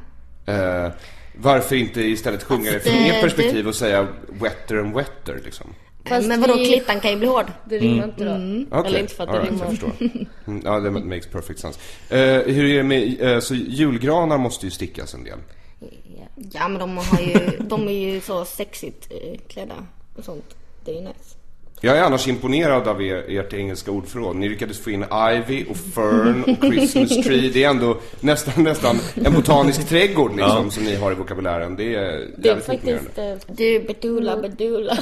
Eh, 0.55 0.93
varför 1.35 1.77
inte 1.77 2.01
istället 2.03 2.43
sjunga 2.43 2.71
det 2.71 2.75
Alltså, 2.75 2.91
från 2.91 3.03
det- 3.03 3.09
ert 3.11 3.23
perspektiv 3.23 3.69
och 3.69 3.75
säga 3.75 4.07
wetter 4.29 4.77
and 4.77 4.95
wetter 4.95 5.41
liksom? 5.45 5.67
Fast 6.09 6.29
men 6.29 6.41
vadå, 6.41 6.55
vi- 6.57 6.65
klittan 6.67 7.01
kan 7.01 7.11
ju 7.11 7.17
bli 7.17 7.27
hård. 7.29 7.47
Det 7.65 7.79
rimmar 7.79 8.05
inte 8.05 8.25
då. 8.25 8.31
Okej, 8.79 8.89
Eller 8.89 8.99
inte 9.01 9.15
för 9.15 9.25
att 9.25 9.33
det 9.33 9.39
right, 9.39 9.51
rimmar. 9.51 10.27
Mm, 10.47 10.63
ja, 10.65 10.81
det 10.81 10.91
makes 10.91 11.27
perfect 11.27 11.59
sense. 11.61 11.81
Eh, 12.09 12.43
hur 12.55 12.65
är 12.65 12.77
det 12.77 12.83
med, 12.83 13.21
eh, 13.23 13.41
så 13.41 13.55
julgranar 13.55 14.39
måste 14.39 14.67
ju 14.67 14.71
stickas 14.71 15.15
en 15.15 15.25
del. 15.25 15.39
Ja 16.53 16.69
men 16.69 16.79
de 16.81 16.97
har 16.97 17.21
ju, 17.21 17.59
de 17.61 17.89
är 17.89 17.93
ju 17.93 18.21
så 18.21 18.45
sexigt 18.45 19.09
eh, 19.11 19.41
klädda 19.49 19.75
och 20.17 20.25
sånt. 20.25 20.57
Det 20.85 20.91
är 20.91 20.95
ju 20.95 21.01
nice. 21.01 21.37
Jag 21.83 21.97
är 21.99 22.03
annars 22.03 22.29
imponerad 22.29 22.89
av 22.89 23.03
er, 23.03 23.25
ert 23.29 23.53
engelska 23.53 23.91
ordförråd. 23.91 24.37
Ni 24.37 24.49
lyckades 24.49 24.79
få 24.79 24.91
in 24.91 25.05
ivy 25.33 25.65
och 25.71 25.77
fern 25.77 26.45
och 26.45 26.73
Christmas 26.73 27.09
tree. 27.09 27.51
Det 27.55 27.65
är 27.65 27.71
ändå 27.71 27.97
nästan, 28.21 28.65
nästan 28.65 28.97
en 29.15 29.33
botanisk 29.33 29.89
trädgård 29.89 30.37
liksom 30.37 30.71
som 30.71 30.85
ni 30.85 30.97
har 30.97 31.13
i 31.13 31.15
vokabulären. 31.15 31.77
Det 31.77 31.95
är 31.95 32.29
Det 32.39 32.49
är 32.49 32.61
faktiskt 32.61 33.05
Du, 33.47 33.81
bedula, 33.81 34.37
bedula. 34.37 34.99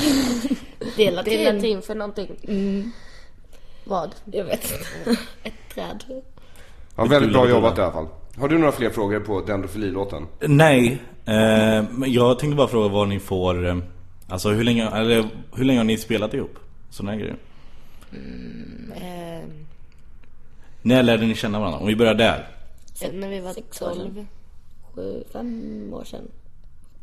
Det 0.96 1.06
är 1.06 1.10
det 1.10 1.16
latin. 1.16 1.40
är 1.46 1.52
latin 1.52 1.82
för 1.82 1.94
någonting. 1.94 2.36
Vad? 3.84 4.14
Jag 4.24 4.44
vet 4.44 4.64
inte. 4.72 5.20
Ett 5.42 5.54
träd. 5.74 6.04
Ja, 6.96 7.04
väldigt 7.04 7.32
bra 7.32 7.48
jobbat 7.48 7.78
i 7.78 7.80
alla 7.80 7.92
fall. 7.92 8.08
Har 8.36 8.48
du 8.48 8.58
några 8.58 8.72
fler 8.72 8.90
frågor 8.90 9.20
på 9.20 9.40
dendrofililåten? 9.40 10.26
Nej, 10.40 11.02
eh, 11.24 11.84
men 11.90 12.12
jag 12.12 12.38
tänkte 12.38 12.56
bara 12.56 12.68
fråga 12.68 12.88
vad 12.88 13.08
ni 13.08 13.20
får 13.20 13.66
eh, 13.68 13.76
Alltså 14.28 14.48
hur 14.50 14.64
länge, 14.64 14.90
eller 14.90 15.28
hur 15.54 15.64
länge 15.64 15.78
har 15.78 15.84
ni 15.84 15.96
spelat 15.98 16.34
ihop? 16.34 16.58
Sådana 16.90 17.16
grejer 17.16 17.36
Eh, 18.96 19.48
När 20.82 21.02
lärde 21.02 21.26
ni 21.26 21.34
känna 21.34 21.58
varandra? 21.58 21.78
Om 21.80 21.86
vi 21.86 21.96
börjar 21.96 22.14
där 22.14 22.48
när 23.12 23.28
vi 23.28 23.40
var 23.40 23.52
Sex 23.52 23.82
år 23.82 23.94
12. 23.94 24.14
sedan. 24.14 24.28
Sju, 24.94 25.24
fem 25.32 25.90
år 25.94 26.04
sedan. 26.04 26.28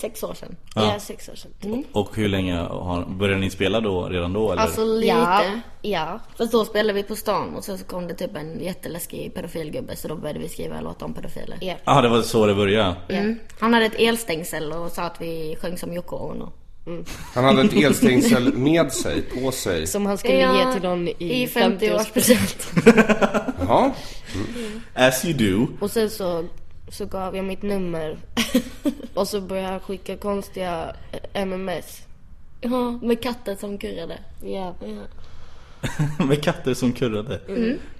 Sex 0.01 0.23
år 0.23 0.33
sedan. 0.33 0.55
Ja, 0.75 0.99
sex 0.99 1.29
år 1.29 1.35
sedan. 1.35 1.83
Och 1.91 2.15
hur 2.15 2.27
länge 2.27 2.55
har, 2.55 3.05
började 3.05 3.39
ni 3.39 3.49
spela 3.49 3.79
då, 3.79 4.09
redan 4.09 4.33
då 4.33 4.51
eller? 4.51 4.61
Alltså 4.61 4.85
lite. 4.85 5.07
Ja. 5.07 5.43
ja. 5.81 6.19
Fast 6.37 6.51
då 6.51 6.65
spelade 6.65 6.93
vi 6.93 7.03
på 7.03 7.15
stan 7.15 7.55
och 7.55 7.63
så 7.63 7.77
kom 7.77 8.07
det 8.07 8.13
typ 8.13 8.35
en 8.35 8.59
jätteläskig 8.59 9.33
pedofilgubbe 9.33 9.95
så 9.95 10.07
då 10.07 10.15
började 10.15 10.39
vi 10.39 10.49
skriva 10.49 10.81
låtar 10.81 11.05
om 11.05 11.13
pedofiler. 11.13 11.57
Ja. 11.61 11.75
ah, 11.83 12.01
det 12.01 12.09
var 12.09 12.21
så 12.21 12.45
det 12.45 12.55
började? 12.55 12.95
Mm. 13.09 13.39
Han 13.59 13.73
hade 13.73 13.85
ett 13.85 13.99
elstängsel 13.99 14.71
och 14.73 14.91
sa 14.91 15.03
att 15.03 15.21
vi 15.21 15.57
sjöng 15.61 15.77
som 15.77 15.93
Yoko 15.93 16.15
Ono. 16.15 16.51
Han 17.33 17.43
hade 17.43 17.61
ett 17.61 17.73
elstängsel 17.73 18.53
med 18.53 18.91
sig, 18.91 19.21
på 19.21 19.51
sig. 19.51 19.87
Som 19.87 20.05
han 20.05 20.17
skulle 20.17 20.39
Ja, 20.39 20.67
ge 20.67 20.73
till 20.73 20.89
någon 20.89 21.07
i, 21.07 21.13
i 21.19 21.47
50-årspresent. 21.47 22.67
Jaha. 23.59 23.91
As 24.93 25.25
you 25.25 25.33
do 25.33 25.67
Och 25.79 25.91
sen 25.91 26.09
så, 26.09 26.43
så 26.89 27.05
gav 27.05 27.35
jag 27.35 27.45
mitt 27.45 27.61
nummer. 27.61 28.17
och 29.13 29.27
så 29.27 29.41
började 29.41 29.67
han 29.67 29.79
skicka 29.79 30.17
konstiga 30.17 30.95
eh, 31.11 31.41
MMS. 31.41 32.01
Ja, 32.61 32.91
med 33.01 33.21
katter 33.23 33.55
som 33.55 33.77
kurrade. 33.77 34.17
Ja. 34.43 34.75
Med 36.27 36.43
katter 36.43 36.73
som 36.73 36.93
kurrade 36.93 37.39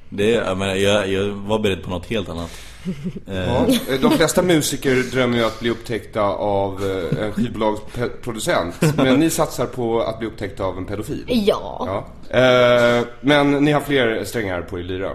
det, 0.09 0.29
jag, 0.29 0.57
menar, 0.57 0.75
jag, 0.75 1.09
jag 1.09 1.29
var 1.29 1.59
beredd 1.59 1.83
på 1.83 1.89
något 1.89 2.05
helt 2.05 2.29
annat 2.29 2.51
eh, 3.27 3.35
Ja. 3.35 3.67
Eh, 3.89 4.01
De 4.01 4.11
flesta 4.11 4.41
musiker 4.41 5.11
drömmer 5.11 5.37
ju 5.37 5.43
att 5.43 5.59
bli 5.59 5.69
upptäckta 5.69 6.21
av 6.23 6.83
en 7.19 7.31
skivbolagsproducent. 7.31 8.75
Men 8.97 9.19
ni 9.19 9.29
satsar 9.29 9.65
på 9.65 10.01
att 10.01 10.19
bli 10.19 10.27
upptäckta 10.27 10.63
av 10.63 10.77
en 10.77 10.85
pedofil. 10.85 11.23
Ja. 11.27 12.05
Ja. 12.29 13.05
Men 13.21 13.51
ni 13.51 13.71
har 13.71 13.81
fler 13.81 14.23
strängar 14.23 14.61
på 14.61 14.79
er 14.79 14.83
lyra. 14.83 15.11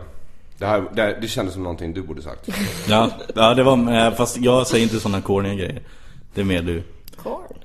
Det, 0.61 0.67
här, 0.67 0.85
det, 0.93 1.19
det 1.21 1.29
kändes 1.29 1.55
som 1.55 1.63
någonting 1.63 1.93
du 1.95 2.03
borde 2.03 2.23
sagt. 2.23 2.49
ja, 2.89 3.11
ja, 3.35 3.55
det 3.55 3.63
var, 3.63 4.07
eh, 4.07 4.15
fast 4.15 4.37
jag 4.37 4.67
säger 4.67 4.83
inte 4.83 5.01
sådana 5.01 5.21
corniga 5.23 5.55
grejer 5.55 5.83
Det 6.35 6.41
är 6.41 6.45
mer 6.45 6.63
du 6.63 6.83
Korn. 7.17 7.59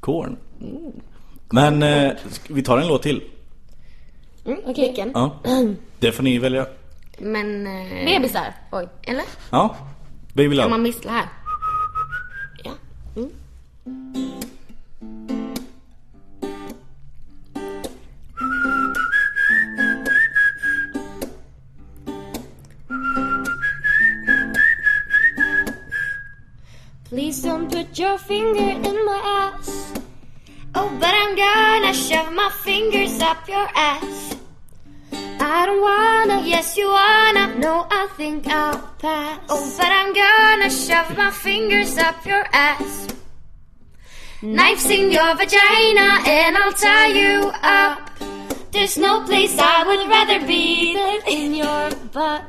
Korn 0.00 0.36
Men 1.50 1.82
eh, 1.82 2.12
vi 2.48 2.62
tar 2.62 2.78
en 2.78 2.88
låt 2.88 3.02
till 3.02 3.22
Mm, 4.46 4.58
okej. 4.66 4.86
Vilken? 4.88 5.10
Ja, 5.14 5.38
det 5.98 6.12
får 6.12 6.22
ni 6.22 6.38
välja 6.38 6.66
Men... 7.18 7.66
Eh, 7.66 8.04
Bebisar. 8.06 8.54
Oj. 8.72 8.88
Eller? 9.02 9.24
Ja, 9.50 9.76
Baby 10.32 10.56
Kan 10.56 10.70
man 10.70 10.80
Love 10.80 10.82
missla 10.82 11.12
här? 11.12 11.28
Please 27.14 27.42
don't 27.42 27.70
put 27.70 27.96
your 27.96 28.18
finger 28.18 28.70
in 28.88 29.06
my 29.06 29.20
ass. 29.24 29.92
Oh, 30.74 30.90
but 30.98 31.14
I'm 31.14 31.36
gonna 31.36 31.94
shove 31.94 32.32
my 32.32 32.50
fingers 32.64 33.20
up 33.20 33.48
your 33.48 33.68
ass. 33.76 34.34
I 35.38 35.64
don't 35.64 35.80
wanna. 35.80 36.42
Yes, 36.44 36.76
you 36.76 36.88
wanna. 36.88 37.54
No, 37.54 37.86
I 37.88 38.08
think 38.16 38.48
I'll 38.48 38.80
pass. 38.98 39.38
Oh, 39.48 39.62
but 39.78 39.92
I'm 39.92 40.12
gonna 40.12 40.68
shove 40.68 41.16
my 41.16 41.30
fingers 41.30 41.96
up 41.98 42.26
your 42.26 42.44
ass. 42.52 43.06
Knives 44.42 44.90
in 44.90 45.12
your 45.12 45.36
vagina, 45.36 46.18
and 46.26 46.56
I'll 46.58 46.72
tie 46.72 47.12
you 47.14 47.52
up. 47.62 48.10
There's 48.72 48.98
no 48.98 49.22
place 49.24 49.56
I 49.56 49.84
would 49.86 50.08
rather 50.08 50.44
be 50.44 50.94
than 50.94 51.20
in 51.28 51.54
your 51.54 51.90
butt. 52.12 52.42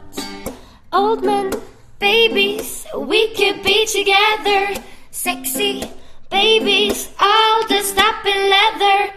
Old 0.91 1.23
men, 1.23 1.51
babies. 1.99 2.85
We 2.97 3.33
could 3.35 3.63
be 3.63 3.85
together, 3.85 4.81
sexy 5.11 5.83
babies, 6.29 7.09
all 7.19 7.67
dressed 7.67 7.97
up 7.97 8.25
in 8.25 8.49
leather. 8.55 9.13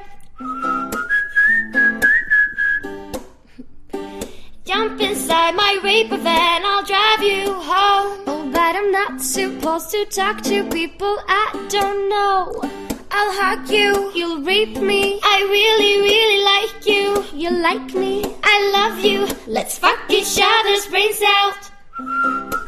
Jump 4.65 5.01
inside 5.01 5.55
my 5.55 5.81
raper 5.83 6.19
van, 6.19 6.63
I'll 6.65 6.85
drive 6.85 7.23
you 7.23 7.53
home. 7.53 8.23
oh, 8.27 8.51
but 8.53 8.77
I'm 8.77 8.93
not 8.93 9.21
supposed 9.21 9.91
to 9.93 10.05
talk 10.05 10.43
to 10.43 10.69
people 10.69 11.17
I 11.27 11.67
don't 11.71 12.09
know. 12.09 12.89
I'll 13.11 13.33
hug 13.33 13.71
you. 13.71 14.13
You'll 14.15 14.43
rape 14.43 14.77
me. 14.77 15.19
I 15.25 15.39
really, 15.57 15.93
really 16.09 16.45
like 16.45 16.87
you. 16.87 17.25
You 17.35 17.51
like 17.51 17.95
me. 17.95 18.25
I 18.45 18.71
love 18.73 19.05
you. 19.05 19.27
Let's 19.47 19.79
fuck 19.79 19.99
each 20.11 20.39
other's 20.41 20.87
brains 20.87 21.21
out. 21.25 22.68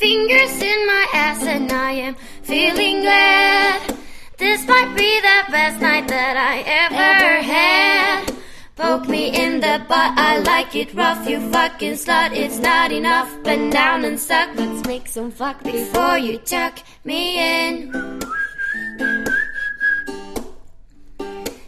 Fingers 0.00 0.62
in 0.62 0.86
my 0.86 1.06
ass, 1.12 1.42
and 1.42 1.70
I 1.70 1.92
am 1.92 2.14
feeling 2.40 3.02
glad. 3.02 3.98
This 4.38 4.66
might 4.66 4.94
be 4.96 5.20
the 5.20 5.52
best 5.52 5.78
night 5.82 6.08
that 6.08 6.38
I 6.38 6.64
ever 6.84 7.42
had. 7.42 8.34
Poke 8.76 9.06
me 9.10 9.28
in 9.28 9.60
the 9.60 9.84
butt, 9.86 10.12
I 10.16 10.38
like 10.38 10.74
it 10.74 10.94
rough, 10.94 11.28
you 11.28 11.38
fucking 11.52 11.96
slut. 12.04 12.32
It's 12.32 12.58
not 12.60 12.92
enough. 12.92 13.28
Bend 13.42 13.72
down 13.72 14.06
and 14.06 14.18
suck. 14.18 14.48
Let's 14.56 14.88
make 14.88 15.06
some 15.06 15.30
fuck 15.30 15.62
before 15.62 16.16
you 16.16 16.38
tuck 16.38 16.78
me 17.04 17.22
in. 17.36 17.92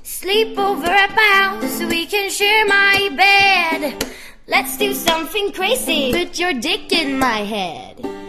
Sleep 0.05 0.59
over 0.59 0.87
at 0.87 1.15
my 1.15 1.31
house 1.35 1.71
so 1.79 1.87
we 1.87 2.07
can 2.07 2.31
share 2.31 2.65
my 2.65 3.11
bed. 3.15 4.07
Let's 4.47 4.79
do 4.79 4.95
something 4.95 5.53
crazy. 5.53 6.13
Put 6.13 6.39
your 6.39 6.55
dick 6.55 6.93
in 6.93 7.19
my 7.19 7.45
head. 7.45 8.22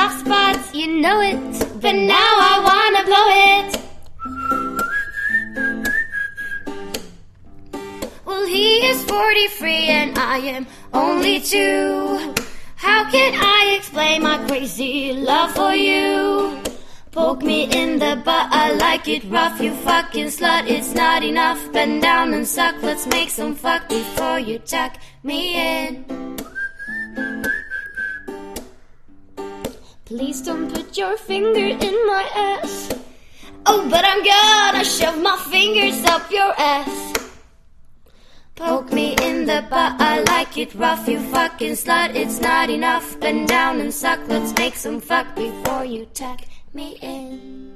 Soft 0.00 0.20
spots, 0.20 0.74
You 0.74 0.86
know 1.02 1.20
it. 1.20 1.36
but 1.82 1.94
now 1.94 2.32
I 2.52 2.56
wanna 2.68 3.02
blow 3.10 3.26
it. 3.52 3.68
Well, 8.24 8.46
he 8.46 8.78
is 8.90 9.04
43 9.04 9.88
and 9.98 10.18
I 10.18 10.38
am 10.56 10.66
only 10.94 11.38
two. 11.38 12.18
How 12.76 13.10
can 13.10 13.34
I 13.36 13.74
explain 13.76 14.22
my 14.22 14.38
crazy 14.46 15.12
love 15.12 15.52
for 15.52 15.74
you? 15.74 16.56
Poke 17.12 17.42
me 17.42 17.64
in 17.64 17.98
the 17.98 18.16
butt, 18.24 18.46
I 18.50 18.72
like 18.72 19.06
it 19.06 19.22
rough, 19.24 19.60
you 19.60 19.74
fucking 19.84 20.28
slut, 20.28 20.66
it's 20.66 20.94
not 20.94 21.22
enough. 21.22 21.60
Bend 21.74 22.00
down 22.00 22.32
and 22.32 22.48
suck, 22.48 22.74
let's 22.80 23.06
make 23.06 23.28
some 23.28 23.54
fuck 23.54 23.86
before 23.90 24.38
you 24.38 24.60
tuck 24.60 24.96
me 25.22 25.40
in. 25.56 26.30
Please 30.10 30.42
don't 30.42 30.68
put 30.74 30.98
your 30.98 31.16
finger 31.16 31.66
in 31.86 31.94
my 32.04 32.28
ass. 32.34 32.90
Oh, 33.64 33.88
but 33.88 34.04
I'm 34.04 34.24
gonna 34.24 34.84
shove 34.84 35.22
my 35.22 35.36
fingers 35.52 36.04
up 36.04 36.28
your 36.32 36.52
ass. 36.58 37.12
Poke 38.56 38.92
me 38.92 39.14
in 39.22 39.46
the 39.46 39.64
butt, 39.70 40.00
I 40.00 40.22
like 40.22 40.58
it 40.58 40.74
rough, 40.74 41.06
you 41.06 41.20
fucking 41.30 41.74
slut, 41.74 42.16
it's 42.16 42.40
not 42.40 42.70
enough. 42.70 43.20
Bend 43.20 43.46
down 43.46 43.78
and 43.78 43.94
suck, 43.94 44.18
let's 44.26 44.52
make 44.58 44.74
some 44.74 45.00
fuck 45.00 45.32
before 45.36 45.84
you 45.84 46.06
tuck 46.06 46.40
me 46.74 46.98
in. 47.00 47.70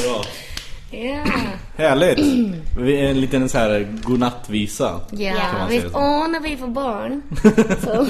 Bra. 0.00 0.22
Ja, 0.90 1.45
Härligt! 1.76 2.18
Vi 2.78 3.00
är 3.00 3.10
En 3.10 3.20
liten 3.20 3.48
så 3.48 3.58
här 3.58 3.88
godnattvisa. 4.02 5.00
ja 5.10 5.66
visst. 5.70 5.86
Åh, 5.94 6.28
när 6.28 6.40
vi 6.40 6.56
får 6.56 6.66
barn 6.66 7.22
så 7.84 8.06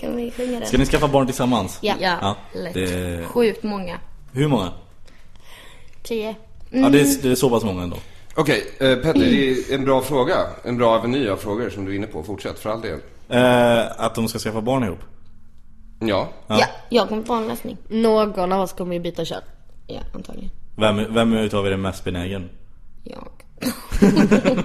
kan 0.00 0.16
vi 0.16 0.30
sjunga 0.30 0.58
den. 0.58 0.68
Ska 0.68 0.78
ni 0.78 0.86
skaffa 0.86 1.08
barn 1.08 1.26
tillsammans? 1.26 1.78
Ja. 1.80 1.94
Ja. 2.00 2.36
lätt. 2.54 2.74
Det... 2.74 3.24
Sjukt 3.26 3.62
många. 3.62 3.98
Hur 4.32 4.48
många? 4.48 4.72
Tio. 6.02 6.34
Ja, 6.70 6.88
det 6.88 7.00
är, 7.00 7.22
det 7.22 7.30
är 7.30 7.34
så 7.34 7.50
pass 7.50 7.64
många 7.64 7.82
ändå. 7.82 7.96
Okej, 8.36 8.64
eh, 8.80 8.96
Petter, 8.96 9.20
det 9.20 9.50
är 9.50 9.74
en 9.74 9.84
bra 9.84 10.02
fråga. 10.02 10.36
En 10.64 10.76
bra 10.76 10.94
aveny 10.94 11.28
av 11.28 11.36
frågor 11.36 11.70
som 11.70 11.84
du 11.84 11.92
är 11.92 11.96
inne 11.96 12.06
på. 12.06 12.22
Fortsätt 12.22 12.58
för 12.58 12.70
all 12.70 12.80
del. 12.80 12.98
Eh, 13.28 14.00
att 14.00 14.14
de 14.14 14.28
ska 14.28 14.38
skaffa 14.38 14.60
barn 14.60 14.84
ihop. 14.84 15.00
Ja. 16.00 16.28
Ja. 16.46 16.66
jag 16.88 17.08
kommer 17.08 17.22
på 17.22 17.32
en 17.32 17.48
lösning. 17.48 17.76
Någon 17.88 18.52
av 18.52 18.60
oss 18.60 18.72
kommer 18.72 18.94
ju 18.94 19.00
byta 19.00 19.24
kön. 19.24 19.42
Ja, 19.86 20.00
antagligen. 20.14 20.50
Vem, 20.76 21.14
vem 21.14 21.32
utav 21.32 21.66
er 21.66 21.70
är 21.70 21.76
mest 21.76 22.04
benägen? 22.04 22.48
Jag. 23.04 23.28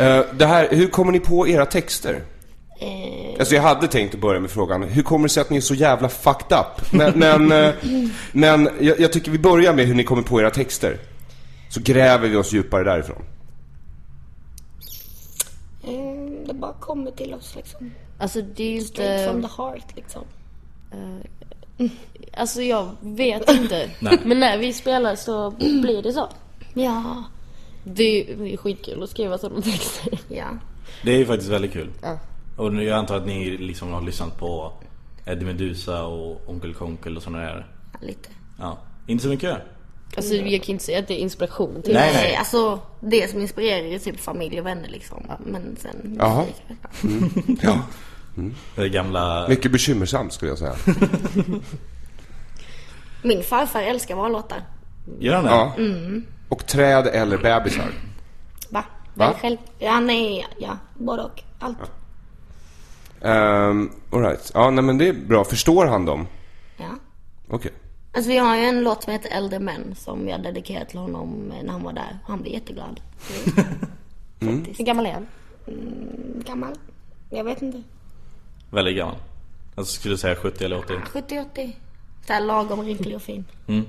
Eh, 0.00 0.24
det 0.38 0.46
här, 0.46 0.68
hur 0.70 0.86
kommer 0.88 1.12
ni 1.12 1.20
på 1.20 1.48
era 1.48 1.66
texter? 1.66 2.22
Eh, 2.80 3.38
Alltså 3.38 3.54
jag 3.54 3.62
hade 3.62 3.86
tänkt 3.88 4.14
att 4.14 4.20
börja 4.20 4.40
med 4.40 4.50
frågan, 4.50 4.82
hur 4.82 5.02
kommer 5.02 5.28
det 5.28 5.32
sig 5.34 5.40
att 5.40 5.50
ni 5.50 5.56
är 5.56 5.60
så 5.60 5.74
jävla 5.74 6.08
fucked 6.08 6.58
up? 6.58 6.92
Men, 6.92 7.18
men, 7.18 7.52
eh, 7.52 7.74
men 8.32 8.68
jag, 8.80 9.00
jag 9.00 9.12
tycker 9.12 9.30
vi 9.30 9.38
börjar 9.38 9.74
med 9.74 9.86
hur 9.86 9.94
ni 9.94 10.04
kommer 10.04 10.22
på 10.22 10.40
era 10.40 10.50
texter. 10.50 10.98
Så 11.70 11.80
gräver 11.80 12.28
vi 12.28 12.36
oss 12.36 12.52
djupare 12.52 12.84
därifrån. 12.84 13.22
eh, 15.84 16.46
det 16.46 16.54
bara 16.54 16.72
kommer 16.72 17.10
till 17.10 17.34
oss 17.34 17.54
liksom. 17.56 17.90
Alltså 18.18 18.42
det 18.42 18.62
är 18.64 18.72
ju 18.72 18.80
Straight 18.80 19.26
from 19.28 19.36
inte... 19.36 19.48
the 19.48 19.62
heart 19.62 19.96
liksom. 19.96 20.22
Alltså 22.36 22.62
jag 22.62 22.88
vet 23.00 23.50
inte. 23.50 23.90
Men 24.24 24.40
när 24.40 24.58
vi 24.58 24.72
spelar 24.72 25.16
så 25.16 25.50
blir 25.58 26.02
det 26.02 26.12
så. 26.12 26.28
Ja. 26.84 27.24
Det 27.84 28.02
är, 28.32 28.36
det 28.36 28.52
är 28.52 28.56
skitkul 28.56 29.02
att 29.02 29.10
skriva 29.10 29.38
sådana 29.38 29.62
texter. 29.62 30.18
Ja. 30.28 30.46
Det 31.02 31.12
är 31.12 31.18
ju 31.18 31.26
faktiskt 31.26 31.50
väldigt 31.50 31.72
kul. 31.72 31.90
Ja. 32.02 32.18
Och 32.56 32.72
nu- 32.72 32.84
jag 32.84 32.98
antar 32.98 33.16
att 33.16 33.26
ni 33.26 33.56
liksom 33.58 33.92
har 33.92 34.02
lyssnat 34.02 34.38
på 34.38 34.72
Eddie 35.26 35.44
Meduza 35.44 36.04
och 36.04 36.50
Onkel 36.50 36.74
Konkel 36.74 37.16
och 37.16 37.22
sådana 37.22 37.42
där. 37.42 37.66
Lite. 38.00 38.28
Ja. 38.58 38.78
Inte 39.06 39.22
så 39.22 39.28
mycket? 39.28 39.56
Alltså 40.16 40.34
jag 40.34 40.62
kan 40.62 40.72
inte 40.72 40.84
säga 40.84 40.98
att 40.98 41.08
det 41.08 41.14
är 41.14 41.18
inspiration 41.22 41.82
till 41.82 41.94
Nej, 41.94 42.12
det. 42.12 42.18
nej. 42.20 42.36
Alltså 42.36 42.80
det 43.00 43.30
som 43.30 43.40
inspirerar 43.40 43.84
är 43.84 43.98
typ 43.98 44.20
familj 44.20 44.60
och 44.60 44.66
vänner 44.66 44.88
liksom. 44.88 45.26
Men 45.46 45.76
sen 45.80 46.16
Jaha. 46.18 46.44
musik. 47.02 47.58
Ja. 47.62 47.80
Det 48.76 48.82
är 48.82 48.88
gamla... 48.88 49.48
Mycket 49.48 49.72
bekymmersamt 49.72 50.32
skulle 50.32 50.50
jag 50.50 50.58
säga. 50.58 50.74
Min 53.22 53.42
farfar 53.42 53.82
älskar 53.82 54.16
vallåtar. 54.16 54.62
Gör 55.18 55.34
han 55.34 55.44
det? 55.44 55.50
Ja. 55.50 55.72
Och 56.48 56.66
träd 56.66 57.06
eller 57.06 57.38
bebisar. 57.38 57.92
Va? 58.70 58.84
Va? 59.14 59.34
Själv. 59.40 59.56
Ja, 59.78 60.00
nej, 60.00 60.46
ja. 60.58 60.78
Både 60.94 61.22
och. 61.22 61.42
Allt. 61.58 61.78
Um, 63.20 63.92
Alright. 64.12 64.50
Ja, 64.54 64.70
nej 64.70 64.84
men 64.84 64.98
det 64.98 65.08
är 65.08 65.12
bra. 65.12 65.44
Förstår 65.44 65.86
han 65.86 66.04
dem? 66.04 66.26
Ja. 66.76 66.90
Okej. 67.48 67.72
Alltså 68.12 68.30
vi 68.30 68.38
har 68.38 68.56
ju 68.56 68.62
en 68.64 68.82
låt 68.82 69.02
som 69.02 69.12
heter 69.12 69.30
Äldre 69.30 69.58
män 69.58 69.94
som 69.94 70.28
jag 70.28 70.42
dedikerar 70.42 70.84
till 70.84 70.98
honom 70.98 71.52
när 71.62 71.72
han 71.72 71.82
var 71.82 71.92
där. 71.92 72.18
Han 72.24 72.42
blev 72.42 72.54
jätteglad. 72.54 73.00
Hur 74.40 74.84
gammal 74.84 75.06
är 75.06 75.12
han? 75.12 75.26
Gammal? 76.46 76.74
Jag 77.30 77.44
vet 77.44 77.62
inte. 77.62 77.82
Väldigt 78.70 78.96
gammal. 78.96 79.16
Alltså 79.74 79.92
skulle 80.00 80.14
du 80.14 80.18
säga 80.18 80.36
70 80.36 80.64
eller 80.64 80.78
80? 80.78 80.92
70-80. 81.12 81.72
Såhär 82.26 82.40
lagom 82.40 82.82
rynklig 82.82 83.16
och 83.16 83.22
fin. 83.22 83.44
Det, 83.66 83.82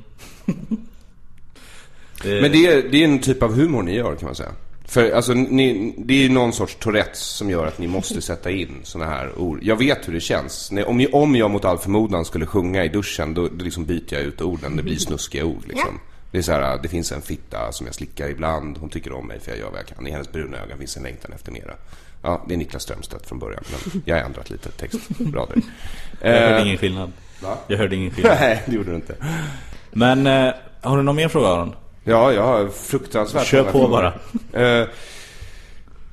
Men 2.24 2.52
det 2.52 2.66
är, 2.68 2.90
det 2.92 2.98
är 2.98 3.06
en 3.06 3.20
typ 3.20 3.44
av 3.44 3.54
humor 3.56 3.84
ni 3.84 3.96
gör 3.96 4.16
kan 4.16 4.26
man 4.26 4.36
säga. 4.36 4.50
För 4.86 5.12
alltså, 5.12 5.34
ni, 5.34 5.94
det 5.98 6.14
är 6.14 6.18
ju 6.24 6.30
någon 6.30 6.54
sorts 6.54 6.76
Tourettes 6.76 7.20
som 7.20 7.50
gör 7.50 7.66
att 7.68 7.78
ni 7.80 7.88
måste 7.88 8.22
sätta 8.22 8.52
in 8.52 8.80
såna 8.84 9.06
här 9.06 9.40
ord. 9.40 9.60
Jag 9.62 9.76
vet 9.76 10.08
hur 10.08 10.14
det 10.14 10.20
känns. 10.20 10.72
Om, 10.86 11.00
jag- 11.02 11.14
om 11.14 11.36
jag 11.36 11.52
mot 11.52 11.66
all 11.66 11.78
förmodan 11.78 12.26
skulle 12.26 12.46
sjunga 12.46 12.84
i 12.86 12.88
duschen, 12.90 13.34
då, 13.34 13.48
då 13.48 13.64
liksom 13.64 13.86
byter 13.86 14.14
jag 14.14 14.22
ut 14.22 14.42
orden. 14.42 14.76
Det 14.76 14.84
blir 14.84 14.98
snuskiga 14.98 15.46
ord 15.46 15.64
liksom. 15.68 16.00
Det 16.32 16.38
är 16.38 16.42
så 16.42 16.52
här, 16.52 16.80
det 16.84 16.88
finns 16.90 17.12
en 17.12 17.22
fitta 17.22 17.72
som 17.72 17.86
jag 17.86 17.96
slickar 17.96 18.30
ibland. 18.30 18.78
Hon 18.78 18.90
tycker 18.90 19.14
om 19.14 19.28
mig 19.28 19.40
för 19.40 19.52
jag 19.52 19.60
gör 19.60 19.70
vad 19.70 19.80
jag 19.80 19.88
kan. 19.88 20.08
I 20.08 20.12
hennes 20.12 20.32
bruna 20.32 20.58
ögon 20.58 20.78
finns 20.78 20.98
en 20.98 21.04
längtan 21.04 21.32
efter 21.36 21.52
mera. 21.52 21.74
Ja, 22.22 22.46
det 22.48 22.54
är 22.54 22.58
Niklas 22.58 22.84
Strömstedt 22.84 23.26
från 23.28 23.40
början. 23.40 23.64
Men 23.72 24.02
jag 24.06 24.16
har 24.16 24.24
ändrat 24.24 24.50
lite 24.50 24.70
textrader. 24.72 25.62
jag 26.22 26.32
hörde 26.32 26.58
Eh, 26.60 26.66
ingen 26.66 26.78
skillnad. 26.78 27.12
va? 27.42 27.58
Jag 27.68 27.78
hörde 27.78 27.96
ingen 27.96 28.12
skillnad. 28.12 28.38
Nej, 28.40 28.64
det 28.66 28.76
gjorde 28.76 28.90
du 28.90 28.96
inte. 28.96 29.16
Men 29.92 30.28
eh, 30.28 30.54
har 30.82 30.98
du 30.98 31.04
någon 31.04 31.16
mer 31.16 31.28
fråga 31.28 31.48
Aron? 31.48 31.76
Ja, 32.04 32.34
jag 32.34 32.44
har 32.44 32.68
fruktansvärt 32.68 33.48
Kör 33.48 33.64
på 33.64 33.88
bara. 33.88 34.14
Eh, 34.54 34.64
eh, 34.64 34.88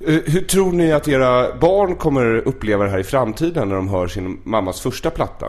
hur 0.01 0.41
tror 0.41 0.73
ni 0.73 0.93
att 0.93 1.09
era 1.09 1.57
barn 1.57 1.97
kommer 1.97 2.37
uppleva 2.37 2.85
det 2.85 2.91
här 2.91 2.99
i 2.99 3.05
framtiden 3.05 3.69
när 3.69 3.77
de 3.77 3.89
hör 3.89 4.09
sin 4.09 4.41
mammas 4.45 4.81
första 4.81 5.11
platta? 5.11 5.47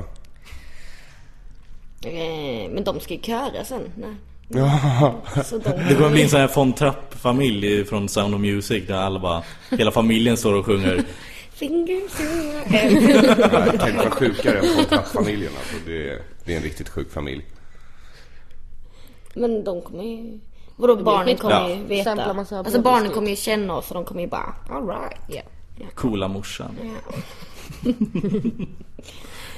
Eh, 2.06 2.70
men 2.72 2.84
de 2.84 3.00
ska 3.00 3.14
ju 3.14 3.22
köra 3.22 3.64
sen. 3.66 3.82
Nej. 3.96 4.16
Ja, 4.48 5.16
Så 5.46 5.58
de... 5.58 5.70
Det 5.70 5.96
kommer 5.96 6.10
bli 6.10 6.24
en 6.24 6.30
sån 6.30 6.40
här 6.40 6.52
von 6.56 6.74
Trapp-familj 6.74 7.86
från 7.86 8.10
Sound 8.10 8.36
of 8.36 8.42
Music 8.42 8.88
där 8.88 8.96
alla 8.96 9.20
bara, 9.20 9.44
hela 9.70 9.92
familjen 9.92 10.38
står 10.38 10.54
och 10.54 10.66
sjunger. 10.66 11.04
Fingers 11.54 12.20
in 12.20 12.26
your 12.26 12.66
hair. 12.66 13.78
tänk 13.80 13.98
vad 13.98 14.14
sjukare 14.14 14.60
än 14.60 14.66
Fontapp-familjen 14.76 15.52
alltså. 15.58 15.76
Det 15.86 16.10
är, 16.10 16.22
det 16.46 16.54
är 16.54 16.58
en 16.58 16.64
riktigt 16.64 16.90
sjuk 16.90 17.14
familj. 17.14 17.46
Men 19.38 19.64
de 19.64 19.82
kommer 19.82 20.04
ju... 20.04 20.40
Vadå 20.76 20.96
barnen 20.96 21.38
kommer 21.38 21.70
ju 21.70 21.84
veta. 21.84 22.04
Samplar 22.04 22.34
massa 22.34 22.60
Alltså 22.60 22.82
barnen 22.82 23.12
kommer 23.12 23.30
ju 23.30 23.36
känna 23.36 23.76
oss 23.76 23.88
och 23.90 23.96
de 23.96 24.06
kommer 24.06 24.22
ju 24.22 24.28
bara 24.28 24.56
alright. 24.70 25.18
Ja. 25.28 25.42
Coola 25.96 26.28
morsan. 26.28 26.76
Ja. 26.84 27.14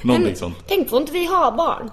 Någonting 0.02 0.36
sånt. 0.36 0.56
Tänk 0.66 0.90
får 0.90 1.00
inte 1.00 1.12
vi 1.12 1.26
ha 1.26 1.50
barn? 1.56 1.90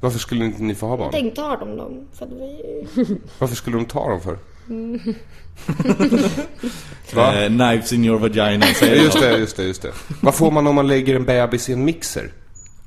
Varför 0.00 0.18
skulle 0.18 0.44
inte 0.44 0.62
ni 0.62 0.74
få 0.74 0.86
ha 0.86 0.96
barn? 0.96 1.08
Tänk 1.12 1.34
ta 1.34 1.56
dem 1.56 1.76
dem. 1.76 2.08
För 2.12 2.24
att 2.26 2.32
vi... 2.32 2.86
Varför 3.38 3.56
skulle 3.56 3.76
de 3.76 3.86
ta 3.86 4.08
dem 4.08 4.20
för? 4.20 4.38
Va? 7.14 7.42
Eh, 7.42 7.48
knives 7.48 7.92
in 7.92 8.04
your 8.04 8.18
vagina, 8.18 8.66
Ja, 8.66 8.74
säger 8.74 9.02
just 9.02 9.20
de. 9.20 9.26
det, 9.26 9.36
just 9.38 9.56
det, 9.56 9.64
just 9.64 9.82
det. 9.82 9.92
Vad 10.22 10.34
får 10.34 10.50
man 10.50 10.66
om 10.66 10.74
man 10.74 10.86
lägger 10.88 11.16
en 11.16 11.24
bebis 11.24 11.68
i 11.68 11.72
en 11.72 11.84
mixer? 11.84 12.32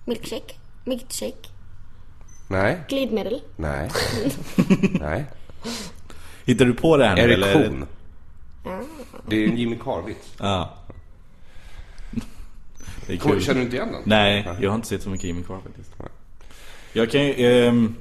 Milkshake. 0.05 0.53
Milkshake. 0.85 1.49
Nej, 2.51 2.79
Glidmedel. 2.89 3.41
nej, 3.55 3.89
nej. 4.99 5.25
Hittar 6.45 6.65
du 6.65 6.73
på 6.73 6.97
det 6.97 7.05
här 7.05 7.15
nu 7.15 7.21
eller? 7.21 7.47
Erektion. 7.47 7.85
Det 9.27 9.43
är 9.43 9.47
en 9.47 9.57
Jimmy 9.57 9.75
Carr-vits. 9.83 10.33
Ja. 10.37 10.73
Det 13.07 13.13
är 13.13 13.17
kul. 13.17 13.41
Känner 13.41 13.59
du 13.59 13.65
inte 13.65 13.75
igen 13.75 13.91
den? 13.91 14.01
Nej, 14.05 14.49
jag 14.61 14.69
har 14.69 14.75
inte 14.75 14.87
sett 14.87 15.03
så 15.03 15.09
mycket 15.09 15.25
Jimmy 15.25 15.43
Carr 15.43 15.59
faktiskt. 15.63 15.91
Jag 16.93 17.11
kan 17.11 17.25
ju, 17.25 17.33
ehm, 17.67 17.95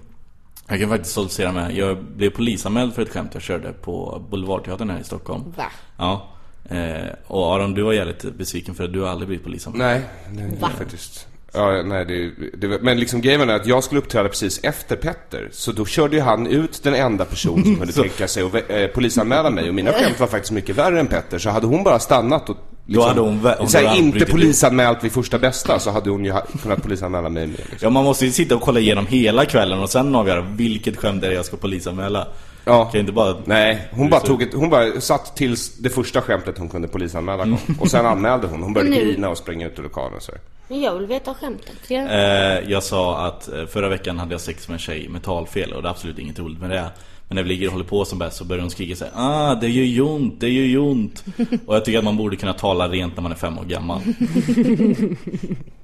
jag 0.68 0.80
kan 0.80 0.88
faktiskt 0.88 1.12
stoltsera 1.12 1.52
med, 1.52 1.74
jag 1.76 2.04
blev 2.04 2.30
polisanmäld 2.30 2.94
för 2.94 3.02
ett 3.02 3.08
skämt 3.08 3.30
jag 3.34 3.42
körde 3.42 3.72
på 3.72 4.22
Boulevardteatern 4.30 4.90
här 4.90 5.00
i 5.00 5.04
Stockholm. 5.04 5.54
Va? 5.56 5.72
Ja. 5.96 6.28
Eh, 6.76 7.08
och 7.26 7.54
Aron, 7.54 7.74
du 7.74 7.82
var 7.82 7.92
jävligt 7.92 8.34
besviken 8.34 8.74
för 8.74 8.84
att 8.84 8.92
du 8.92 9.00
har 9.00 9.08
aldrig 9.08 9.28
blivit 9.28 9.44
polisanmäld. 9.44 9.84
Nej, 9.84 10.02
nej 10.30 10.58
är 10.62 10.68
faktiskt... 10.68 11.29
Ja, 11.52 11.82
nej, 11.82 12.04
det, 12.04 12.30
det, 12.68 12.82
men 12.82 13.00
liksom 13.00 13.20
grejen 13.20 13.40
är 13.50 13.54
att 13.54 13.66
jag 13.66 13.84
skulle 13.84 14.00
uppträda 14.00 14.28
precis 14.28 14.60
efter 14.62 14.96
Petter. 14.96 15.48
Så 15.52 15.72
då 15.72 15.86
körde 15.86 16.16
ju 16.16 16.22
han 16.22 16.46
ut 16.46 16.82
den 16.82 16.94
enda 16.94 17.24
person 17.24 17.64
som 17.64 17.76
kunde 17.76 17.92
tänka 18.02 18.28
sig 18.28 18.42
att 18.42 18.70
eh, 18.70 18.86
polisanmäla 18.86 19.50
mig. 19.50 19.68
Och 19.68 19.74
mina 19.74 19.92
skämt 19.92 20.20
var 20.20 20.26
faktiskt 20.26 20.52
mycket 20.52 20.76
värre 20.76 21.00
än 21.00 21.06
Petter. 21.06 21.38
Så 21.38 21.50
hade 21.50 21.66
hon 21.66 21.84
bara 21.84 21.98
stannat 21.98 22.50
och 22.50 22.56
Då 22.86 23.02
hade 23.02 23.20
hon, 23.20 23.40
vä- 23.40 23.54
hon 23.58 23.68
så 23.68 23.78
här, 23.78 23.86
hade 23.86 23.98
inte 24.00 24.26
polisanmält 24.26 25.04
vid 25.04 25.12
första 25.12 25.38
bästa 25.38 25.78
så 25.78 25.90
hade 25.90 26.10
hon 26.10 26.24
ju 26.24 26.32
kunnat 26.62 26.82
polisanmäla 26.82 27.28
mig 27.28 27.46
med. 27.46 27.56
Liksom. 27.58 27.78
Ja 27.80 27.90
man 27.90 28.04
måste 28.04 28.26
ju 28.26 28.32
sitta 28.32 28.54
och 28.56 28.60
kolla 28.62 28.80
igenom 28.80 29.06
hela 29.06 29.44
kvällen 29.44 29.78
och 29.80 29.90
sen 29.90 30.14
avgöra 30.14 30.40
vilket 30.40 30.96
skämt 30.96 31.24
är 31.24 31.28
det 31.28 31.34
jag 31.34 31.44
ska 31.44 31.56
polisanmäla. 31.56 32.26
Ja. 32.64 32.84
Kan 32.84 33.00
inte 33.00 33.12
bara... 33.12 33.36
Nej, 33.44 33.88
hon 33.92 34.10
bara 34.10 34.20
tog 34.20 34.42
ett, 34.42 34.54
hon 34.54 34.70
bara 34.70 35.00
satt 35.00 35.36
tills 35.36 35.76
det 35.76 35.90
första 35.90 36.20
skämtet 36.20 36.58
hon 36.58 36.68
kunde 36.68 36.88
polisanmäla 36.88 37.42
kom. 37.42 37.58
Och 37.80 37.90
sen 37.90 38.06
anmälde 38.06 38.46
hon. 38.46 38.62
Hon 38.62 38.72
började 38.72 38.96
grina 38.96 39.28
och 39.28 39.38
sprang 39.38 39.62
ut 39.62 39.78
ur 39.78 39.82
lokalen 39.82 40.20
så. 40.20 40.32
Men 40.70 40.80
jag 40.80 40.94
vill 40.94 41.06
veta 41.06 41.34
skämtet. 41.34 41.90
Eh, 41.90 42.70
jag 42.70 42.82
sa 42.82 43.26
att 43.26 43.52
eh, 43.52 43.66
förra 43.66 43.88
veckan 43.88 44.18
hade 44.18 44.34
jag 44.34 44.40
sex 44.40 44.68
med 44.68 44.74
en 44.74 44.78
tjej 44.78 45.08
med 45.08 45.22
talfel 45.22 45.72
och 45.72 45.82
det 45.82 45.88
är 45.88 45.90
absolut 45.90 46.18
inget 46.18 46.38
roligt 46.38 46.60
med 46.60 46.70
det. 46.70 46.90
Men 47.28 47.36
när 47.36 47.42
vi 47.42 47.48
ligger 47.48 47.66
och 47.66 47.72
håller 47.72 47.84
på 47.84 48.04
som 48.04 48.18
bäst 48.18 48.36
så 48.36 48.44
börjar 48.44 48.60
hon 48.60 48.70
skrika 48.70 48.96
så 48.96 49.04
här, 49.04 49.12
Ah, 49.16 49.54
det 49.54 49.68
gör 49.68 49.84
ju 49.84 50.00
ont, 50.00 50.40
det 50.40 50.48
gör 50.48 50.64
ju 50.64 50.78
ont. 50.78 51.24
och 51.66 51.74
jag 51.74 51.84
tycker 51.84 51.98
att 51.98 52.04
man 52.04 52.16
borde 52.16 52.36
kunna 52.36 52.52
tala 52.52 52.88
rent 52.88 53.16
när 53.16 53.22
man 53.22 53.32
är 53.32 53.36
fem 53.36 53.58
år 53.58 53.64
gammal. 53.64 54.00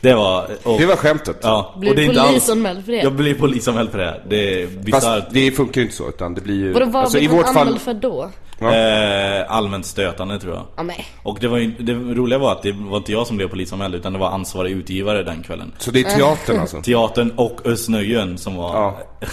det 0.00 0.14
var... 0.14 0.46
Och, 0.62 0.80
Det 0.80 0.86
var 0.86 0.96
skämtet. 0.96 1.36
Ja, 1.42 1.74
Blir 1.78 1.90
och 1.90 1.96
det 1.96 2.04
är 2.04 2.12
du 2.12 2.20
polisanmäld 2.20 2.84
för 2.84 2.92
det? 2.92 3.02
Jag 3.02 3.12
blir 3.12 3.34
polisanmäld 3.34 3.90
för 3.90 3.98
det. 3.98 4.20
Det 4.28 4.62
är 4.62 4.66
Fast 4.66 4.80
bisarrt. 4.84 5.24
det 5.30 5.50
funkar 5.52 5.80
ju 5.80 5.84
inte 5.84 5.96
så 5.96 6.08
utan 6.08 6.34
det 6.34 6.40
blir 6.40 6.54
ju... 6.54 6.72
Vadå, 6.72 6.86
vad 6.86 7.02
alltså, 7.02 7.18
blev 7.18 7.32
i 7.32 7.36
vårt 7.36 7.52
fall... 7.52 7.78
för 7.78 7.94
då? 7.94 8.30
Ja. 8.58 8.74
Eh, 8.74 9.52
allmänt 9.52 9.86
stötande 9.86 10.38
tror 10.38 10.54
jag. 10.54 10.86
Ja. 10.86 10.94
Och 11.22 11.38
det 11.40 11.48
var 11.48 11.58
ju, 11.58 11.70
det 11.78 11.92
roliga 11.92 12.38
var 12.38 12.52
att 12.52 12.62
det 12.62 12.72
var 12.72 12.96
inte 12.96 13.12
jag 13.12 13.26
som 13.26 13.36
blev 13.36 13.48
polisanmäld 13.48 13.94
utan 13.94 14.12
det 14.12 14.18
var 14.18 14.30
ansvarig 14.30 14.72
utgivare 14.72 15.22
den 15.22 15.42
kvällen. 15.42 15.72
Så 15.78 15.90
det 15.90 16.00
är 16.00 16.16
teatern 16.16 16.60
alltså? 16.60 16.80
Teatern 16.82 17.30
och 17.36 17.66
Östnöjen 17.66 18.38
som 18.38 18.56
var... 18.56 18.74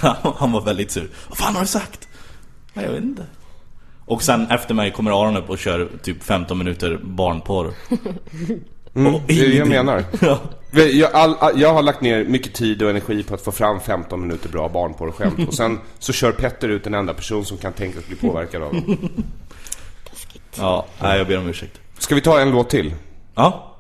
Ja. 0.02 0.18
han 0.38 0.52
var 0.52 0.62
väldigt 0.62 0.92
sur. 0.92 1.10
Vad 1.30 1.38
fan 1.38 1.54
har 1.54 1.62
du 1.62 1.68
sagt? 1.68 2.08
Nej, 2.74 2.86
jag 2.86 2.92
vet 2.92 3.04
inte. 3.04 3.24
Och 4.06 4.24
sen 4.24 4.48
efter 4.52 4.74
mig 4.74 4.92
kommer 4.92 5.12
Aron 5.24 5.38
upp 5.38 5.50
och 5.50 5.58
kör 5.60 5.88
typ 6.04 6.24
15 6.24 6.58
minuter 6.58 7.00
barnporr. 7.04 7.74
Mm, 8.96 9.16
Och 9.16 9.22
det 9.28 9.40
är 9.40 9.50
det 9.50 9.56
jag 9.56 9.68
menar. 9.68 10.04
Ja. 10.22 10.40
Jag, 10.72 11.14
all, 11.14 11.36
all, 11.40 11.62
jag 11.62 11.74
har 11.74 11.82
lagt 11.82 12.02
ner 12.02 12.24
mycket 12.24 12.54
tid 12.54 12.82
och 12.82 12.90
energi 12.90 13.24
på 13.24 13.34
att 13.36 13.42
få 13.42 13.52
fram 13.52 13.80
15 13.80 14.22
minuter 14.22 14.50
bra 14.50 14.70
barnporrskämt 14.70 15.48
och 15.48 15.54
sen 15.54 15.80
så 16.00 16.14
kör 16.14 16.32
Petter 16.32 16.70
ut 16.70 16.88
en 16.88 16.94
enda 16.94 17.14
person 17.14 17.46
som 17.46 17.58
kan 17.58 17.74
tänkas 17.74 18.08
bli 18.08 18.16
påverkad 18.16 18.64
av 18.64 18.74
dem. 18.74 18.98
Ja, 20.58 20.86
nej, 21.02 21.18
jag 21.18 21.28
ber 21.28 21.38
om 21.38 21.50
ursäkt. 21.50 21.80
Ska 21.98 22.16
vi 22.16 22.22
ta 22.22 22.40
en 22.40 22.52
låt 22.52 22.70
till? 22.70 22.94
Ja, 23.36 23.76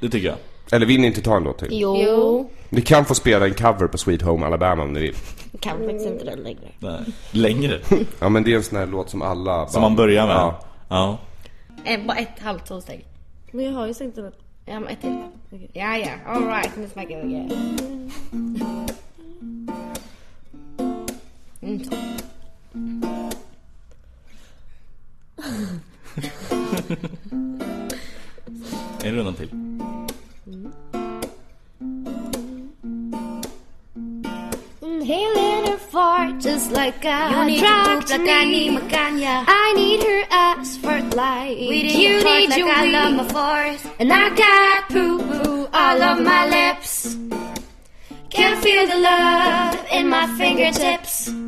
det 0.00 0.08
tycker 0.08 0.28
jag. 0.28 0.36
Eller 0.72 0.86
vill 0.86 1.00
ni 1.00 1.06
inte 1.06 1.22
ta 1.22 1.36
en 1.36 1.44
låt 1.44 1.58
till? 1.58 1.68
Jo. 1.70 2.50
Ni 2.68 2.82
kan 2.82 3.04
få 3.04 3.14
spela 3.14 3.46
en 3.46 3.54
cover 3.54 3.86
på 3.86 3.98
Sweet 3.98 4.22
Home 4.22 4.46
Alabama 4.46 4.82
om 4.82 4.92
ni 4.92 5.00
vill. 5.00 5.14
Kan 5.60 5.78
faktiskt 5.78 6.06
inte 6.06 6.24
den 6.24 6.38
längre. 6.38 6.68
Nej. 6.78 7.00
Längre. 7.30 7.78
Ja 8.20 8.28
men 8.28 8.44
det 8.44 8.52
är 8.52 8.56
en 8.56 8.62
sån 8.62 8.78
här 8.78 8.86
låt 8.86 9.10
som 9.10 9.22
alla 9.22 9.66
Som 9.66 9.82
man 9.82 9.96
börjar 9.96 10.26
med. 10.26 10.36
Ja. 10.36 10.60
ja. 10.88 11.18
Bara 12.06 12.18
ett 12.18 12.38
halvt 12.40 12.66
tvåsteg. 12.66 13.06
Men 13.52 13.64
jag 13.64 13.72
har 13.72 13.86
ju 13.86 13.94
sagt 13.94 14.16
den. 14.16 14.32
Ja, 14.70 14.80
men 14.80 14.88
ett 14.88 15.00
till. 15.00 15.16
Ja, 15.72 15.96
ja. 15.96 16.10
Alright, 16.26 16.76
nu 16.76 16.88
smackar 16.88 17.22
vi 17.22 17.28
igen. 17.28 17.78
Mm, 21.62 21.84
så. 21.84 21.94
En 29.04 29.14
runda 29.14 29.32
till. 29.32 29.50
Inhaling 34.82 35.66
her 35.66 35.76
fart 35.78 36.40
just 36.40 36.70
like 36.72 37.04
a 37.04 37.30
You 37.32 37.44
need 37.46 37.60
to 37.60 37.66
drug 37.66 38.00
poop 38.00 38.04
to 38.06 38.18
like 38.18 38.28
I 38.30 38.44
me. 38.44 38.50
need 38.50 38.70
my 38.74 38.80
Kanye. 38.88 39.44
I 39.46 39.72
need 39.76 40.00
her 40.02 40.19
for 40.78 41.00
life. 41.16 41.56
We 41.56 41.82
did 41.82 41.94
you 41.94 42.24
need 42.24 42.48
like 42.48 42.58
your 42.58 42.68
I 42.70 42.90
love 42.90 43.14
my 43.14 43.28
forest. 43.28 43.86
And 43.98 44.12
I 44.12 44.28
got 44.34 44.88
poo 44.88 45.18
poo 45.18 45.68
all 45.72 46.02
over 46.02 46.22
my 46.22 46.46
lips. 46.48 47.16
Can't 48.30 48.62
feel 48.62 48.86
the 48.86 48.98
love 48.98 49.86
in 49.92 50.08
my 50.08 50.26
fingertips. 50.38 51.39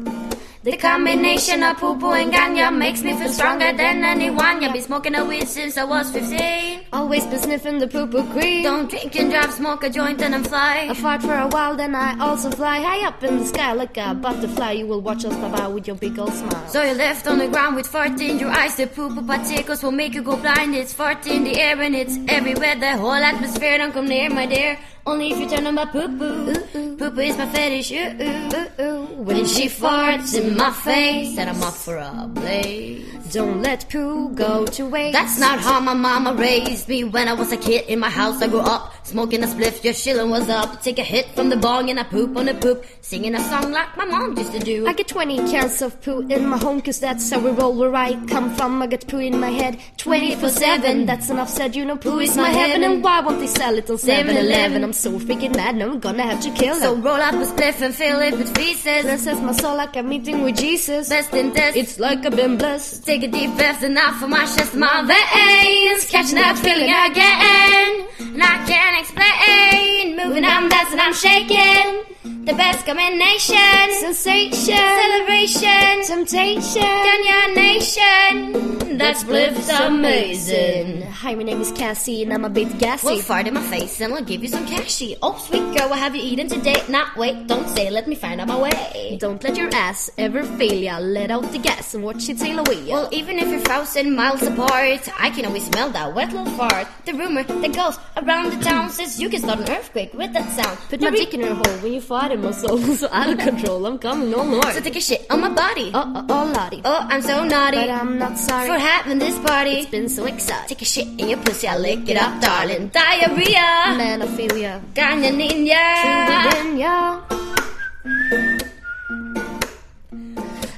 The 0.64 0.77
combination 0.77 1.61
of 1.64 1.79
poo 1.79 1.98
poo 1.98 2.12
and 2.12 2.33
ganja 2.33 2.70
makes 2.72 3.03
me 3.03 3.14
feel 3.14 3.29
stronger 3.29 3.72
than 3.77 4.05
anyone. 4.05 4.62
I've 4.62 4.72
been 4.72 4.81
smoking 4.81 5.16
a 5.16 5.25
weed 5.25 5.48
since 5.48 5.77
I 5.77 5.83
was 5.83 6.12
15. 6.12 6.83
Always 6.92 7.27
been 7.27 7.40
sniffing 7.40 7.79
the 7.79 7.88
poo 7.88 8.07
poo 8.07 8.22
cream. 8.33 8.62
Don't 8.62 8.88
drink 8.88 9.16
and 9.16 9.33
drive, 9.33 9.53
smoke 9.53 9.83
a 9.83 9.90
joint 9.90 10.22
and 10.22 10.37
I'm 10.37 10.44
fly. 10.44 10.87
I 10.88 10.94
fart 10.94 11.22
for 11.22 11.37
a 11.37 11.48
while, 11.48 11.75
then 11.75 11.96
I 11.96 12.16
also 12.20 12.48
fly 12.53 12.79
high 12.79 13.05
up 13.05 13.20
in 13.25 13.40
the 13.40 13.46
sky 13.46 13.72
like 13.72 13.96
a 13.96 14.14
butterfly. 14.14 14.70
You 14.70 14.87
will 14.87 15.01
watch 15.01 15.25
us 15.25 15.35
bye 15.35 15.51
bye 15.51 15.66
with 15.66 15.88
your 15.88 15.96
big 15.96 16.16
old 16.16 16.33
smile. 16.33 16.68
So 16.68 16.81
you're 16.81 16.94
left 16.94 17.27
on 17.27 17.38
the 17.38 17.48
ground 17.48 17.75
with 17.75 17.88
fart 17.88 18.20
in 18.20 18.38
your 18.38 18.51
eyes. 18.51 18.77
The 18.77 18.87
poop 18.87 19.18
of 19.18 19.27
particles 19.27 19.83
will 19.83 19.90
make 19.90 20.14
you 20.14 20.22
go 20.22 20.37
blind. 20.37 20.77
It's 20.77 20.92
fart 20.92 21.27
in 21.27 21.42
the 21.42 21.59
air 21.61 21.81
and 21.83 21.96
it's 21.96 22.16
everywhere. 22.29 22.77
The 22.77 22.96
whole 22.98 23.14
atmosphere 23.14 23.79
don't 23.79 23.90
come 23.92 24.07
near, 24.07 24.31
my 24.31 24.46
dear. 24.46 24.79
Only 25.05 25.33
if 25.33 25.38
you 25.38 25.49
turn 25.49 25.67
on 25.67 25.75
my 25.75 25.85
poo 25.85 26.07
poo. 26.17 26.55
Poo 26.97 27.11
poo 27.11 27.21
is 27.21 27.37
my 27.37 27.47
fetish. 27.47 27.91
Ooh, 27.91 27.97
ooh, 27.97 28.83
ooh. 28.83 29.23
When 29.23 29.47
she 29.47 29.67
farts 29.69 30.38
in 30.41 30.57
my 30.57 30.71
face, 30.71 31.37
and 31.38 31.51
I'm 31.51 31.62
up 31.62 31.75
for 31.75 31.97
a 31.97 32.27
blaze. 32.29 33.09
Don't 33.33 33.62
let 33.62 33.88
poo 33.88 34.29
go 34.35 34.67
to 34.67 34.87
waste. 34.87 35.15
That's 35.15 35.38
not 35.41 35.59
how 35.59 35.81
my 35.81 35.95
mama 35.95 36.35
raised 36.35 36.87
me 36.87 37.03
when 37.05 37.29
I 37.29 37.33
was 37.33 37.51
a 37.51 37.57
kid 37.57 37.87
in 37.87 37.99
my 37.99 38.11
house. 38.11 38.43
I 38.43 38.47
grew 38.47 38.61
up 38.61 38.93
smoking 39.07 39.43
a 39.43 39.47
spliff, 39.47 39.83
Your 39.83 39.95
chillin' 39.95 40.29
was 40.29 40.51
up. 40.51 40.83
Take 40.83 40.99
a 40.99 41.03
hit 41.03 41.27
from 41.35 41.49
the 41.49 41.57
bong 41.57 41.88
and 41.88 41.99
I 41.99 42.03
poop 42.03 42.37
on 42.37 42.45
the 42.45 42.55
poop, 42.55 42.85
singing 43.01 43.35
a 43.35 43.41
song 43.41 43.73
like 43.73 43.97
my 43.97 44.05
mom 44.05 44.37
used 44.37 44.53
to 44.53 44.59
do. 44.59 44.87
I 44.87 44.93
get 44.93 45.09
20 45.09 45.37
cans 45.51 45.81
of 45.81 45.99
poo 46.03 46.21
in 46.21 46.47
my 46.47 46.59
home 46.59 46.83
cause 46.83 47.01
that's 47.01 47.31
how 47.31 47.38
we 47.41 47.51
roll 47.53 47.75
where 47.75 47.95
I 47.95 48.23
come 48.27 48.55
from. 48.55 48.83
I 48.83 48.87
get 48.87 49.09
poo 49.09 49.19
in 49.19 49.41
my 49.41 49.51
head 49.51 49.81
24 49.97 50.51
7. 50.51 51.07
That's 51.07 51.31
enough 51.31 51.49
said, 51.49 51.75
you 51.75 51.87
know, 51.87 51.97
poo 51.97 52.19
is 52.19 52.37
my 52.37 52.51
heaven. 52.51 52.85
And 52.85 53.03
why 53.03 53.21
won't 53.21 53.41
they 53.41 53.47
sell 53.47 53.77
it 53.79 53.88
on 53.88 53.97
7 53.97 54.37
Eleven? 54.37 54.91
I'm 54.92 54.98
so 54.98 55.12
freaking 55.12 55.57
mad, 55.57 55.76
now 55.76 55.88
I'm 55.88 56.00
gonna 56.00 56.22
have 56.22 56.42
to 56.42 56.50
kill 56.50 56.74
So 56.74 56.94
roll 56.96 57.14
up 57.14 57.33
a 57.33 57.46
spliff 57.46 57.81
and 57.81 57.94
fill 57.94 58.20
it 58.20 58.37
with 58.37 58.55
feces. 58.55 59.05
This 59.05 59.26
is 59.26 59.40
my 59.40 59.52
soul 59.52 59.74
like 59.74 59.96
I'm 59.96 60.07
meeting 60.07 60.42
with 60.42 60.59
Jesus. 60.59 61.09
Best 61.09 61.33
in 61.33 61.50
test. 61.55 61.78
It's 61.78 61.98
like 61.98 62.26
I've 62.26 62.37
been 62.37 62.59
blessed. 62.59 63.02
Take 63.07 63.22
a 63.22 63.28
deep 63.28 63.57
breath 63.57 63.83
and 63.83 63.96
out 63.96 64.16
from 64.16 64.28
my 64.28 64.44
chest, 64.44 64.74
my 64.74 65.00
veins 65.00 66.05
catching 66.11 66.35
that 66.35 66.59
feeling 66.59 66.92
again. 67.09 68.07
And 68.35 68.42
I 68.42 68.66
can't 68.68 69.00
explain. 69.00 70.16
Moving, 70.18 70.44
I'm 70.44 70.68
dancing, 70.68 71.00
I'm 71.00 71.14
shaking. 71.14 72.12
The 72.22 72.54
best 72.54 72.87
combination. 72.87 73.90
Sensation, 73.98 74.76
Celebration. 74.76 76.02
temptation. 76.06 76.82
Kenya 76.82 77.54
Nation. 77.54 78.78
That 78.98 79.16
spliff's 79.16 79.68
amazing. 79.68 81.02
Hi, 81.02 81.35
my 81.35 81.42
name 81.42 81.61
is 81.61 81.72
Cassie 81.72 82.22
and 82.22 82.32
I'm 82.32 82.44
a 82.44 82.50
bit 82.50 82.78
gassy. 82.78 83.06
Well, 83.06 83.18
fart 83.20 83.46
in 83.48 83.54
my 83.54 83.62
face 83.62 84.00
and 84.00 84.12
I'll 84.12 84.22
give 84.22 84.42
you 84.42 84.48
some 84.48 84.66
cashy. 84.66 85.16
Oh, 85.22 85.37
sweet 85.38 85.76
girl, 85.76 85.88
what 85.88 85.98
have 85.98 86.14
you 86.14 86.22
eaten 86.22 86.46
today? 86.48 86.76
Not 86.88 87.16
wait, 87.16 87.46
don't 87.48 87.66
say, 87.70 87.90
let 87.90 88.06
me 88.06 88.14
find 88.14 88.40
out 88.40 88.48
my 88.48 88.61
way. 88.61 89.16
Don't 89.18 89.42
let 89.42 89.56
your 89.56 89.70
ass 89.74 90.11
ever 90.18 90.44
fail 90.44 90.74
ya. 90.74 90.98
Let 90.98 91.30
out 91.30 91.50
the 91.52 91.58
gas 91.58 91.94
and 91.94 92.04
watch 92.04 92.28
it 92.28 92.38
sail 92.38 92.58
away. 92.58 92.85
Well, 92.87 93.08
even 93.12 93.38
if 93.38 93.48
you're 93.48 93.61
thousand 93.61 94.14
miles 94.14 94.42
apart, 94.42 95.08
I 95.18 95.30
can 95.30 95.46
always 95.46 95.64
smell 95.66 95.90
that 95.90 96.14
wet 96.14 96.32
little 96.32 96.52
fart. 96.54 96.87
The 97.06 97.14
rumor 97.14 97.42
that 97.44 97.74
goes 97.74 97.98
around 98.18 98.50
the 98.52 98.62
town 98.62 98.90
says 98.90 99.18
you 99.20 99.28
can 99.30 99.40
start 99.40 99.61
an 99.61 99.70
earthquake 99.70 100.12
with 100.14 100.32
that 100.35 100.48
sound. 100.52 100.78
Put 100.90 101.00
The 101.00 101.11
my 101.11 101.16
dick 101.16 101.32
in 101.35 101.40
your 101.40 101.54
hole 101.54 101.78
when 101.82 101.94
you 101.94 102.00
fart 102.12 102.33
in 102.33 102.40
my. 102.42 102.53
So 103.03 103.09
out 103.11 103.31
of 103.33 103.38
control, 103.38 103.87
I'm 103.87 103.98
coming 103.98 104.35
all 104.35 104.62
So 104.77 104.81
take 104.81 104.96
a 104.96 105.01
shit 105.01 105.27
on 105.31 105.40
my 105.40 105.48
body. 105.48 105.90
Oh, 105.94 106.12
oh, 106.18 106.27
oh, 106.37 106.44
lottie. 106.55 106.83
Oh, 106.85 107.07
I'm 107.12 107.22
so 107.22 107.44
naughty. 107.44 107.79
But 107.79 107.90
I'm 107.90 108.18
not 108.18 108.38
sorry. 108.38 108.68
for 108.68 108.79
having 108.79 109.18
this 109.18 109.38
party. 109.46 109.75
It's 109.81 109.90
been 109.90 110.09
so 110.09 110.27
exotic. 110.27 110.68
Take 110.68 110.83
a 110.83 110.90
shit 110.94 111.09
in 111.20 111.31
your 111.31 111.38
pussy, 111.38 111.66
I'll 111.68 111.81
lick 111.81 112.09
it 112.12 112.18
up, 112.25 112.33
darling. 112.42 112.88
Diarrhea. 112.88 113.68
Man, 114.01 114.22
I 114.22 114.27
feel. 114.37 114.53
Ganya 114.98 115.33
ninja. 115.40 115.85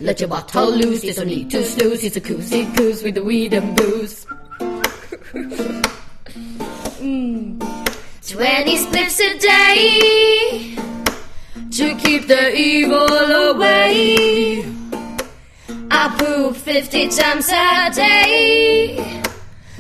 Let 0.01 0.20
your 0.20 0.29
bottle 0.29 0.70
loose, 0.70 1.03
there's 1.03 1.18
no 1.18 1.25
need 1.25 1.51
to 1.51 1.64
snooze. 1.64 2.05
It's 2.05 2.16
a 2.16 2.20
koozie 2.20 2.64
goose 2.77 3.03
with 3.03 3.14
the 3.16 3.25
weed 3.25 3.53
and 3.55 3.77
booze. 3.77 4.27
Mm. 7.03 7.59
Twenty 8.33 8.77
spliffs 8.85 9.20
a 9.20 9.31
day 9.38 10.93
to 11.75 11.93
keep 11.97 12.29
the 12.29 12.55
evil 12.55 13.03
away. 13.51 14.65
I 15.91 16.15
poop 16.17 16.57
fifty 16.57 17.09
times 17.09 17.49
a 17.49 17.91
day, 17.93 19.23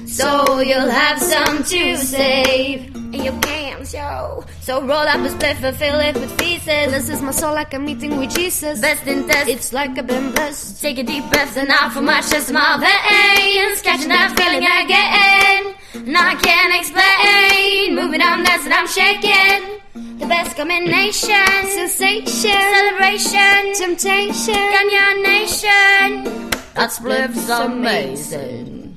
so 0.04 0.58
you'll 0.60 0.90
have 0.90 1.20
some 1.20 1.62
to 1.62 1.96
save. 1.96 2.92
And 2.94 3.24
you 3.24 3.32
can 3.42 3.86
show. 3.86 4.44
So 4.60 4.80
roll 4.80 5.06
up 5.06 5.20
a 5.20 5.28
spliff 5.28 5.62
and 5.62 5.76
fill 5.76 6.00
it 6.00 6.16
with 6.16 6.36
feces. 6.40 6.90
This 6.90 7.08
is 7.10 7.22
my 7.22 7.30
soul 7.30 7.54
like 7.54 7.72
I'm 7.72 7.84
meeting 7.84 8.18
with 8.18 8.34
Jesus. 8.34 8.80
Best 8.80 9.06
in 9.06 9.28
test. 9.28 9.48
It's 9.48 9.72
like 9.72 9.96
I've 9.96 10.06
been 10.08 10.32
blessed. 10.32 10.82
Take 10.82 10.98
a 10.98 11.04
deep 11.04 11.24
breath 11.30 11.56
and 11.56 11.68
out 11.70 11.92
from 11.92 12.06
my 12.06 12.20
chest, 12.22 12.50
my 12.50 12.76
veins 12.76 13.82
catching 13.82 14.08
that 14.08 14.34
feeling 14.34 14.66
again. 14.66 15.76
And 15.94 16.16
I 16.16 16.34
can't 16.42 16.74
explain. 16.74 17.94
Moving 17.94 18.20
on, 18.20 18.42
dancing, 18.42 18.72
I'm 18.72 18.88
shaking. 18.88 19.43
Welcoming 20.56 21.12
sensation, 21.12 22.26
celebration, 22.26 23.74
temptation, 23.74 24.54
Kenya 24.54 25.06
nation. 25.22 26.52
That's 26.74 27.00
blibs 27.00 27.50
amazing. 27.50 28.96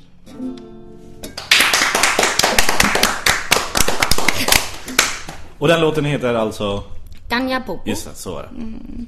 Och 5.60 5.68
den 5.68 5.82
låten 5.82 6.06
heter 6.06 6.34
alltså... 6.34 6.84
Ganja 7.30 7.60
Popo. 7.60 7.90
Just 7.90 8.06
det, 8.06 8.16
så 8.16 8.34
var 8.34 8.44
det. 8.44 8.50
Mm. 8.50 9.08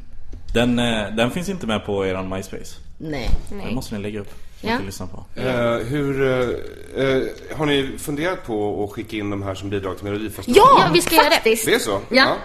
Den, 0.54 0.80
eh, 0.80 1.16
den 1.16 1.32
finns 1.32 1.50
inte 1.50 1.68
med 1.68 1.86
på 1.86 2.06
eran 2.06 2.30
MySpace. 2.30 2.76
Nej. 2.98 3.30
Den 3.50 3.76
måste 3.76 3.96
ni 3.96 4.02
lägga 4.02 4.20
upp. 4.20 4.49
Ja. 4.62 4.70
Ja. 4.72 4.80
lyssna 4.86 5.08
på. 5.08 5.26
Eh, 5.42 5.76
hur, 5.76 6.22
eh, 6.22 7.06
eh, 7.06 7.24
har 7.58 7.66
ni 7.66 7.98
funderat 7.98 8.46
på 8.46 8.84
att 8.84 8.92
skicka 8.92 9.18
in 9.18 9.30
de 9.30 9.44
här 9.44 9.56
som 9.56 9.70
bidrag 9.70 9.96
till 9.98 10.06
Melodifestivalen? 10.06 10.64
Ja, 10.80 10.90
vi 10.94 11.02
ska 11.02 11.16
göra 11.16 11.30
det. 11.30 11.66
Det 11.66 11.74
är 11.74 11.80
så? 11.80 12.00
Ja. 12.10 12.36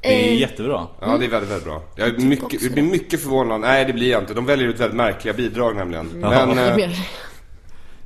Det 0.00 0.24
är 0.24 0.32
Eh, 0.32 0.40
jättebra. 0.40 0.86
Ja, 1.00 1.06
det 1.18 1.24
är 1.24 1.28
väldigt, 1.30 1.50
väldigt 1.50 1.64
bra. 1.64 1.82
Jag, 1.96 2.08
är 2.08 2.18
mycket, 2.18 2.62
jag 2.62 2.72
blir 2.72 2.82
mycket 2.82 3.22
förvånad. 3.22 3.60
Nej, 3.60 3.84
det 3.84 3.92
blir 3.92 4.10
jag 4.10 4.22
inte. 4.22 4.34
De 4.34 4.46
väljer 4.46 4.68
ut 4.68 4.80
väldigt 4.80 4.96
märkliga 4.96 5.34
bidrag 5.34 5.76
nämligen. 5.76 6.06
Men, 6.06 6.58
eh, 6.58 6.76
Mer. 6.76 6.98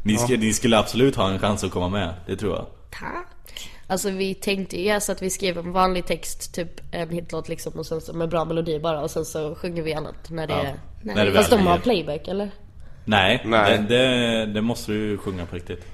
Ni, 0.03 0.17
ska, 0.17 0.37
ni 0.37 0.53
skulle 0.53 0.79
absolut 0.79 1.17
ha 1.17 1.31
en 1.31 1.39
chans 1.39 1.65
att 1.65 1.71
komma 1.71 1.89
med, 1.89 2.15
det 2.27 2.37
tror 2.37 2.53
jag. 2.57 2.67
Tack. 2.91 3.71
Alltså 3.87 4.11
vi 4.11 4.35
tänkte 4.35 4.81
ju 4.81 5.01
så 5.01 5.13
att 5.13 5.23
vi 5.23 5.31
skrev 5.31 5.59
en 5.59 5.73
vanlig 5.73 6.07
text, 6.07 6.55
typ 6.55 6.95
en 6.95 7.09
hitlåt 7.09 7.49
liksom 7.49 7.73
och 7.73 7.87
sen 7.87 8.01
så 8.01 8.13
med 8.13 8.29
bra 8.29 8.45
melodi 8.45 8.79
bara 8.79 9.01
och 9.01 9.11
sen 9.11 9.25
så 9.25 9.55
sjunger 9.55 9.83
vi 9.83 9.95
annat 9.95 10.31
när 10.31 10.47
det 10.47 10.53
Ja. 10.53 10.61
är... 10.61 10.81
När 11.03 11.27
det 11.27 11.33
Fast 11.33 11.51
de 11.51 11.67
har 11.67 11.79
playback 11.79 12.29
eller? 12.29 12.51
Nej, 13.05 13.43
Nej. 13.45 13.79
Det, 13.79 13.97
det, 13.97 14.47
det 14.47 14.63
måste 14.63 14.93
du 14.93 15.19
sjunga 15.19 15.47
på 15.47 15.57
riktigt. 15.57 15.87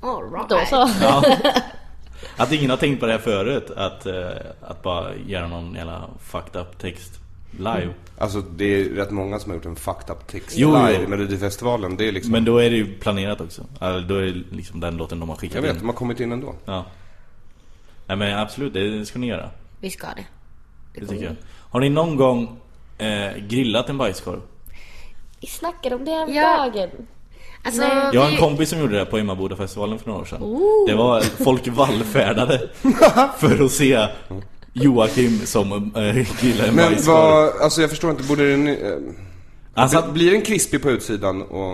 All 0.00 0.32
right. 0.32 0.48
Då 0.48 0.60
så. 0.66 0.90
Ja. 1.00 1.24
Att 2.36 2.52
ingen 2.52 2.70
har 2.70 2.76
tänkt 2.76 3.00
på 3.00 3.06
det 3.06 3.12
här 3.12 3.18
förut, 3.18 3.70
att, 3.70 4.06
eh, 4.06 4.30
att 4.60 4.82
bara 4.82 5.14
göra 5.26 5.48
någon 5.48 5.74
jävla 5.74 6.08
fucked 6.20 6.60
up 6.60 6.78
text 6.78 7.20
live. 7.58 7.88
alltså 8.18 8.40
det 8.40 8.64
är 8.64 8.84
rätt 8.84 9.10
många 9.10 9.38
som 9.38 9.50
har 9.50 9.56
gjort 9.56 9.66
en 9.66 9.76
fucked 9.76 10.10
up 10.10 10.26
text 10.26 10.56
Jo, 10.56 10.68
live 10.68 11.04
i 11.04 11.06
Melodifestivalen. 11.06 11.96
Det 11.96 12.08
är 12.08 12.12
liksom... 12.12 12.32
Men 12.32 12.44
då 12.44 12.58
är 12.58 12.70
det 12.70 12.76
ju 12.76 12.98
planerat 12.98 13.40
också. 13.40 13.62
Alltså, 13.78 14.08
då 14.08 14.14
är 14.16 14.22
det 14.22 14.42
liksom 14.50 14.80
den 14.80 14.96
låten 14.96 15.20
de 15.20 15.28
har 15.28 15.36
skickat 15.36 15.54
jag 15.54 15.62
vet, 15.62 15.72
in. 15.72 15.78
de 15.78 15.86
har 15.86 15.94
kommit 15.94 16.20
in 16.20 16.32
ändå. 16.32 16.54
Ja. 16.64 16.84
Nej 18.06 18.16
men 18.16 18.38
absolut, 18.38 18.74
det 18.74 19.06
ska 19.06 19.18
ni 19.18 19.26
göra. 19.26 19.50
Vi 19.80 19.90
ska 19.90 20.06
det. 20.06 20.24
Det 21.00 21.06
tycker 21.06 21.24
jag. 21.24 21.36
Har 21.46 21.80
ni 21.80 21.88
någon 21.88 22.16
gång 22.16 22.60
eh, 22.98 23.36
grillat 23.48 23.88
en 23.88 23.98
bajskorv? 23.98 24.40
Vi 25.40 25.46
snackade 25.46 25.94
om 25.94 26.04
det 26.04 26.10
här 26.10 26.28
Ja. 26.28 26.56
dagen. 26.74 26.90
Alltså, 27.64 27.82
Jag 28.12 28.20
har 28.20 28.30
en 28.30 28.36
kompis 28.36 28.70
som 28.70 28.78
gjorde 28.80 28.98
det 28.98 29.06
på 29.06 29.18
Emmabodafestivalen 29.18 29.98
för 29.98 30.06
några 30.08 30.20
år 30.20 30.24
sedan. 30.24 30.40
Det 30.86 30.94
var 30.94 31.20
folk 31.20 31.68
vallfärdade 31.68 32.68
för 33.38 33.64
att 33.64 33.70
se 33.72 34.06
Joakim 34.72 35.38
som 35.46 35.72
äh, 35.96 36.02
grillar 36.40 36.64
en 36.68 36.74
Men 36.74 36.94
vad, 37.06 37.60
alltså 37.62 37.80
jag 37.80 37.90
förstår 37.90 38.10
inte, 38.10 38.22
borde 38.22 38.50
den... 38.50 38.68
Eh, 38.68 38.74
Han 39.74 39.88
satt, 39.90 40.10
blir 40.12 40.30
den 40.32 40.42
krispig 40.42 40.82
på 40.82 40.90
utsidan 40.90 41.42
och... 41.42 41.72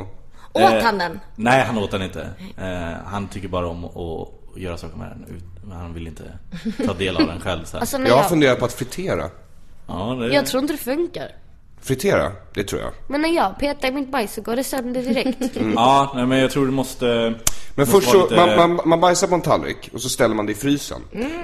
Åt 0.52 0.62
Eh, 0.62 0.82
han 0.82 0.98
den? 0.98 1.20
Nej, 1.36 1.64
han 1.64 1.78
åt 1.78 1.90
den 1.90 2.02
inte. 2.02 2.28
Eh, 2.58 2.96
han 3.06 3.28
tycker 3.28 3.48
bara 3.48 3.68
om 3.68 3.84
att 3.84 4.28
göra 4.60 4.76
saker 4.76 4.96
med 4.96 5.08
den. 5.08 5.42
Men 5.64 5.76
han 5.76 5.94
vill 5.94 6.06
inte 6.06 6.22
ta 6.86 6.94
del 6.94 7.16
av 7.16 7.26
den 7.26 7.40
själv. 7.40 7.64
Så 7.64 7.72
här. 7.76 7.80
Alltså 7.80 7.96
Jag 7.98 8.10
har 8.10 8.16
jag, 8.16 8.28
funderat 8.28 8.58
på 8.58 8.64
att 8.64 8.72
fritera. 8.72 9.30
ja, 9.86 10.16
det, 10.20 10.34
jag 10.34 10.46
tror 10.46 10.62
inte 10.62 10.74
det 10.74 10.78
funkar. 10.78 11.28
Fritera, 11.86 12.32
det 12.54 12.64
tror 12.64 12.80
jag. 12.80 12.90
Men 13.08 13.20
när 13.22 13.28
jag 13.28 13.58
petar 13.58 13.88
i 13.88 13.92
mitt 13.92 14.10
bajs 14.12 14.34
så 14.34 14.40
går 14.42 14.56
det 14.56 14.64
sönder 14.64 15.02
direkt. 15.02 15.38
ja, 15.74 16.12
nej, 16.14 16.26
men 16.26 16.38
jag 16.38 16.50
tror 16.50 16.66
du 16.66 16.72
måste... 16.72 17.04
Men 17.06 17.34
måste 17.88 17.92
först 18.00 18.10
så, 18.10 18.22
lite- 18.22 18.36
man, 18.56 18.76
man, 18.76 18.88
man 18.88 19.00
bajsar 19.00 19.26
på 19.28 19.34
en 19.34 19.40
tallrik 19.40 19.90
och 19.92 20.00
så 20.00 20.08
ställer 20.08 20.34
man 20.34 20.46
det 20.46 20.52
i 20.52 20.54
frysen. 20.54 21.00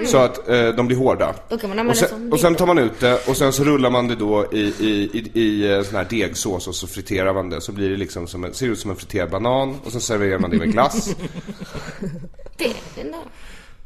Så 0.07 0.18
att 0.18 0.48
eh, 0.48 0.68
de 0.68 0.87
blir 0.87 0.96
hårda. 0.96 1.35
Då 1.48 1.59
kan 1.59 1.70
man 1.70 1.78
Och 1.78 1.81
använda 1.81 1.92
det 2.02 2.09
sen, 2.09 2.09
som 2.09 2.33
och 2.33 2.40
sen 2.40 2.55
tar 2.55 2.66
man 2.66 2.78
ut 2.78 3.00
det 3.00 3.28
och 3.28 3.37
sen 3.37 3.52
så 3.52 3.64
rullar 3.64 3.90
man 3.90 4.09
det 4.09 4.14
då 4.14 4.46
i, 4.52 4.61
i, 4.61 5.11
i, 5.12 5.40
i 5.40 5.72
eh, 5.72 5.83
sån 5.83 5.96
här 5.96 6.07
degsås 6.11 6.68
och 6.68 6.74
så 6.74 6.87
friterar 6.87 7.35
man 7.35 7.50
det. 7.50 7.61
Så 7.61 7.72
blir 7.72 7.90
det 7.90 7.96
liksom 7.96 8.26
som 8.26 8.44
en, 8.44 8.55
ser 8.55 8.66
ut 8.66 8.78
som 8.78 8.90
en 8.90 8.96
friterad 8.96 9.31
banan 9.31 9.76
och 9.85 9.92
så 9.92 10.00
serverar 10.00 10.38
man 10.38 10.50
det 10.50 10.57
med 10.57 10.72
glass. 10.72 11.14
det. 12.57 12.74
Den 12.96 13.12
där. 13.12 13.20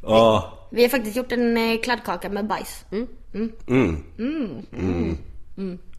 Ja, 0.02 0.58
Vi 0.70 0.82
har 0.82 0.88
faktiskt 0.88 1.16
gjort 1.16 1.32
en 1.32 1.56
eh, 1.56 1.80
kladdkaka 1.80 2.28
med 2.28 2.46
bajs. 2.46 2.84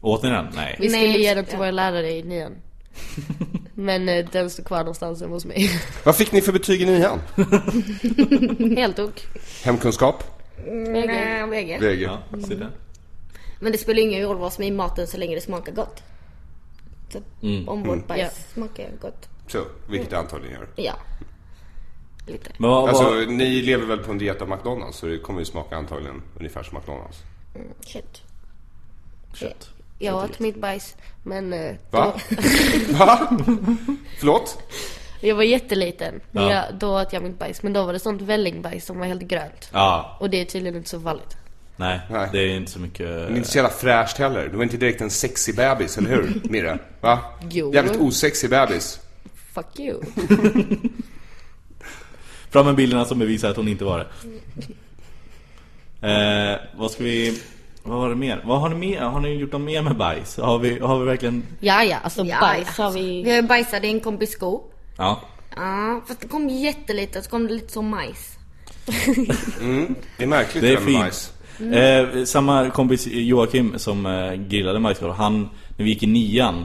Åt 0.00 0.22
ni 0.22 0.28
den? 0.30 0.46
Nej. 0.54 0.76
Vi 0.80 0.88
skulle 0.88 1.02
Nej, 1.08 1.22
ge 1.22 1.34
den 1.34 1.44
till 1.44 1.58
våra 1.58 1.70
lärare 1.70 2.10
i 2.10 2.22
nian. 2.22 2.52
Men 3.74 4.08
eh, 4.08 4.26
den 4.32 4.50
står 4.50 4.62
kvar 4.64 4.78
någonstans 4.78 5.22
hos 5.22 5.44
mig. 5.44 5.70
Vad 6.04 6.16
fick 6.16 6.32
ni 6.32 6.40
för 6.40 6.52
betyg 6.52 6.82
i 6.82 6.86
nian? 6.86 7.18
Helt 8.76 8.98
ok. 8.98 9.26
Hemkunskap? 9.64 10.24
Nej, 10.66 11.46
VG. 11.50 11.78
VG? 11.80 12.02
Ja, 12.02 12.18
där. 12.30 12.70
Men 13.60 13.72
det 13.72 13.78
spelar 13.78 14.02
ingen 14.02 14.22
roll 14.22 14.36
vad 14.36 14.52
som 14.52 14.64
är 14.64 14.68
i 14.68 14.70
maten 14.70 15.06
så 15.06 15.16
länge 15.16 15.34
det 15.34 15.40
smakar 15.40 15.72
gott. 15.72 16.02
Så 17.12 17.18
Mm. 17.42 17.68
om 17.68 17.82
vårt 17.82 18.06
bajs 18.06 18.20
Ja. 18.22 18.30
smakar 18.54 18.90
gott. 19.00 19.28
Så, 19.46 19.64
vilket 19.90 20.10
det 20.10 20.18
antagligen 20.18 20.54
gör. 20.60 20.68
Ja. 20.76 20.94
Lite. 22.26 22.50
Men 22.58 22.70
vad, 22.70 22.88
Alltså, 22.88 23.04
vad, 23.04 23.28
ni 23.28 23.62
lever 23.62 23.86
väl 23.86 23.98
på 23.98 24.10
en 24.10 24.18
diet 24.18 24.42
av 24.42 24.48
McDonalds 24.48 24.98
så 24.98 25.06
det 25.06 25.18
kommer 25.18 25.38
ju 25.38 25.44
smaka 25.44 25.76
antagligen 25.76 26.22
ungefär 26.38 26.62
som 26.62 26.78
McDonalds. 26.78 27.18
Kött. 27.86 28.22
Kött? 29.34 29.68
Jag 29.98 30.16
åt 30.24 30.38
mitt 30.38 30.56
bajs. 30.60 30.96
Men 31.22 31.52
eh, 31.52 31.74
Va? 31.90 32.14
då, 32.30 32.36
Va? 32.98 33.28
Förlåt? 34.18 34.58
jag 35.20 35.34
var 35.34 35.42
jätteliten. 35.42 36.20
Men 36.30 36.44
Ja. 36.44 36.50
jag, 36.52 36.64
då 36.74 37.00
åt 37.00 37.12
jag 37.12 37.22
mitt 37.22 37.38
bajs. 37.38 37.62
Men 37.62 37.72
då 37.72 37.84
var 37.84 37.92
det 37.92 37.98
sånt 37.98 38.22
vällingbajs 38.22 38.84
som 38.86 38.98
var 38.98 39.06
helt 39.06 39.22
grönt. 39.22 39.70
Ja, 39.72 40.16
Och 40.20 40.30
det 40.30 40.40
är 40.40 40.44
tydligen 40.44 40.76
inte 40.76 40.88
så 40.90 41.00
farligt. 41.00 41.36
nej, 41.76 42.00
Nej. 42.10 42.28
det 42.32 42.38
är 42.38 42.46
inte 42.48 42.70
så 42.72 42.78
mycket... 42.78 43.06
Men 43.08 43.36
inte 43.36 43.48
så 43.48 43.58
jävla 43.58 43.70
fräscht 43.70 44.18
heller. 44.18 44.48
Du 44.48 44.56
var 44.56 44.62
inte 44.64 44.76
direkt 44.76 45.00
en 45.00 45.10
sexig 45.10 45.56
bebis, 45.56 45.98
eller 45.98 46.10
hur 46.10 46.40
Mirre? 46.50 46.78
Va? 47.00 47.18
Jo. 47.50 47.74
Jävligt 47.74 47.96
osexig 48.00 48.50
bebis. 48.50 49.00
Fuck 49.54 49.78
you. 49.80 50.00
Fram 52.50 52.66
med 52.66 52.74
bilderna 52.74 53.04
som 53.04 53.18
bevisar 53.18 53.50
att 53.50 53.56
hon 53.56 53.68
inte 53.68 53.84
var 53.84 53.98
det. 53.98 54.06
Eh, 56.00 56.56
vad 56.76 56.90
ska 56.90 57.04
vi... 57.04 57.42
Vad 57.88 57.98
var 57.98 58.08
det 58.08 58.14
mer? 58.16 58.42
Vad 58.44 58.60
har 58.60 58.68
ni 58.68 58.74
mer? 58.74 59.00
Har 59.00 59.20
ni 59.20 59.28
gjort 59.34 59.52
något 59.52 59.60
mer 59.60 59.82
med 59.82 59.96
bajs? 59.96 60.36
Har 60.36 60.58
vi, 60.58 60.78
har 60.78 60.98
vi 60.98 61.04
verkligen... 61.06 61.42
Ja, 61.60 61.84
ja. 61.84 61.96
Alltså 62.02 62.24
Ja, 62.24 62.40
bajs 62.40 62.68
ja. 62.78 62.84
har 62.84 62.90
vi... 62.92 63.22
Vi 63.22 63.34
har 63.34 63.42
bajsat 63.42 63.84
i 63.84 63.88
en 63.88 64.00
kompis 64.00 64.30
sko. 64.32 64.62
Ja. 64.96 65.20
Ja, 65.56 66.00
fast 66.08 66.20
det 66.20 66.28
kom 66.28 66.48
jättelite 66.48 67.22
så 67.22 67.30
kom 67.30 67.46
det 67.46 67.54
lite 67.54 67.72
som 67.72 67.88
majs. 67.88 68.34
Det 70.16 70.22
är 70.22 70.26
märkligt 70.26 70.62
Det 70.62 70.68
är 70.72 70.74
med 70.74 70.82
fint. 70.84 70.98
majs. 70.98 71.32
Eh, 71.74 72.24
samma 72.24 72.70
kompis 72.70 73.06
Joakim 73.06 73.78
som 73.78 74.06
eh, 74.06 74.32
grillade 74.34 74.78
majskorv, 74.78 75.12
han, 75.12 75.40
när 75.76 75.84
vi 75.84 75.90
gick 75.90 76.02
i 76.02 76.06
nian 76.06 76.64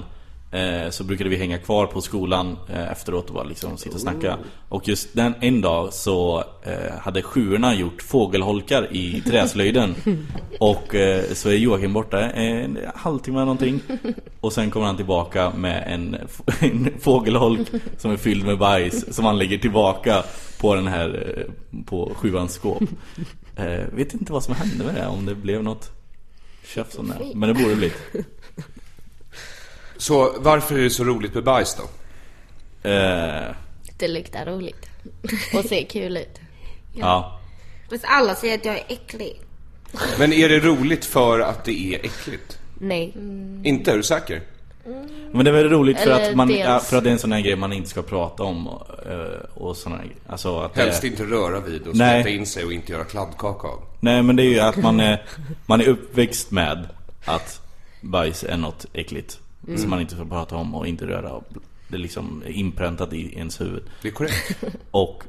så 0.89 1.03
brukade 1.03 1.29
vi 1.29 1.35
hänga 1.35 1.57
kvar 1.57 1.85
på 1.85 2.01
skolan 2.01 2.57
eh, 2.69 2.91
efteråt 2.91 3.27
och 3.27 3.33
bara 3.33 3.43
liksom 3.43 3.77
sitta 3.77 3.95
och 3.95 4.01
snacka. 4.01 4.37
Och 4.69 4.87
just 4.87 5.15
den 5.15 5.33
en 5.39 5.61
dag 5.61 5.93
så 5.93 6.43
eh, 6.63 6.99
hade 6.99 7.21
sjuorna 7.21 7.75
gjort 7.75 8.01
fågelholkar 8.01 8.87
i 8.91 9.21
träslöjden. 9.21 9.95
och 10.59 10.95
eh, 10.95 11.23
så 11.33 11.49
är 11.49 11.53
Joakim 11.53 11.93
borta 11.93 12.19
en 12.31 12.77
halvtimme 12.95 13.37
eller 13.37 13.45
någonting. 13.45 13.79
Och 14.39 14.53
sen 14.53 14.71
kommer 14.71 14.85
han 14.85 14.97
tillbaka 14.97 15.51
med 15.55 15.83
en, 15.87 16.17
en 16.59 16.89
fågelholk 16.99 17.67
som 17.97 18.11
är 18.11 18.17
fylld 18.17 18.45
med 18.45 18.57
bajs 18.57 19.15
som 19.15 19.25
han 19.25 19.37
lägger 19.37 19.57
tillbaka 19.57 20.23
på 20.59 20.75
den 20.75 20.87
här, 20.87 21.35
eh, 21.37 21.83
på 21.85 22.11
sjuans 22.15 22.53
skåp. 22.53 22.83
Eh, 23.55 23.95
vet 23.95 24.13
inte 24.13 24.33
vad 24.33 24.43
som 24.43 24.55
hände 24.55 24.83
med 24.85 24.95
det, 24.95 25.07
om 25.07 25.25
det 25.25 25.35
blev 25.35 25.63
något 25.63 25.91
tjafs 26.65 26.97
om 26.97 27.07
det. 27.07 27.35
Men 27.35 27.49
det 27.49 27.63
borde 27.63 27.75
blivit. 27.75 27.97
Så 30.03 30.35
varför 30.37 30.75
är 30.75 30.81
det 30.83 30.89
så 30.89 31.03
roligt 31.03 31.33
med 31.33 31.43
bajs 31.43 31.75
då? 31.75 31.83
Eh, 32.89 33.51
Det 33.97 34.07
luktar 34.07 34.45
roligt. 34.45 34.89
Och 35.53 35.65
ser 35.65 35.83
kul 35.89 36.17
ut. 36.17 36.39
ja. 36.93 37.39
Fast 37.89 38.05
alla 38.07 38.35
säger 38.35 38.57
att 38.57 38.65
jag 38.65 38.75
är 38.75 38.83
äcklig. 38.87 39.41
Men 40.19 40.33
är 40.33 40.49
det 40.49 40.59
roligt 40.59 41.05
för 41.05 41.39
att 41.39 41.65
det 41.65 41.95
är 41.95 42.05
äckligt? 42.05 42.59
Nej. 42.79 43.13
Inte? 43.63 43.91
Är 43.91 43.97
du 43.97 44.03
säker? 44.03 44.41
Men 45.31 45.45
det 45.45 45.51
är 45.51 45.55
väl 45.55 45.69
roligt 45.69 45.97
för 45.99 46.11
Eller 46.11 46.29
att, 46.29 46.35
man, 46.35 46.47
dels- 46.47 46.59
ja, 46.59 46.79
för 46.79 46.97
att 46.97 47.03
det 47.03 47.09
är 47.09 47.11
en 47.11 47.19
sån 47.19 47.31
här 47.31 47.41
grej 47.41 47.55
man 47.55 47.73
inte 47.73 47.89
ska 47.89 48.01
prata 48.01 48.43
om 48.43 48.67
och, 48.67 49.07
eh, 49.11 49.39
och 49.53 49.77
såna 49.77 49.95
här, 49.95 50.05
alltså 50.27 50.59
att 50.59 50.73
det- 50.73 50.81
Helst 50.81 51.03
inte 51.03 51.23
röra 51.23 51.59
vid 51.59 51.87
och 51.87 51.95
släta 51.95 52.29
in 52.29 52.45
sig 52.45 52.65
och 52.65 52.73
inte 52.73 52.91
göra 52.91 53.03
kladdkaka 53.03 53.67
av. 53.67 53.79
Nej 53.99 54.23
men 54.23 54.35
det 54.35 54.43
är 54.43 54.49
ju 54.49 54.59
att 54.59 54.77
man 54.77 54.99
är, 54.99 55.25
man 55.65 55.81
är 55.81 55.87
uppväxt 55.87 56.51
med 56.51 56.87
att 57.25 57.61
bajs 58.01 58.43
är 58.43 58.57
något 58.57 58.85
äckligt. 58.93 59.39
Som 59.77 59.89
man 59.89 60.01
inte 60.01 60.15
får 60.15 60.25
prata 60.25 60.55
om 60.55 60.75
och 60.75 60.87
inte 60.87 61.07
röra. 61.07 61.41
Det 61.87 61.95
är 61.95 61.99
liksom 61.99 62.43
inpräntat 62.47 63.13
i 63.13 63.37
ens 63.37 63.61
huvud. 63.61 63.83
Det 64.01 64.07
är 64.07 64.11
korrekt. 64.11 64.63
Och 64.91 65.23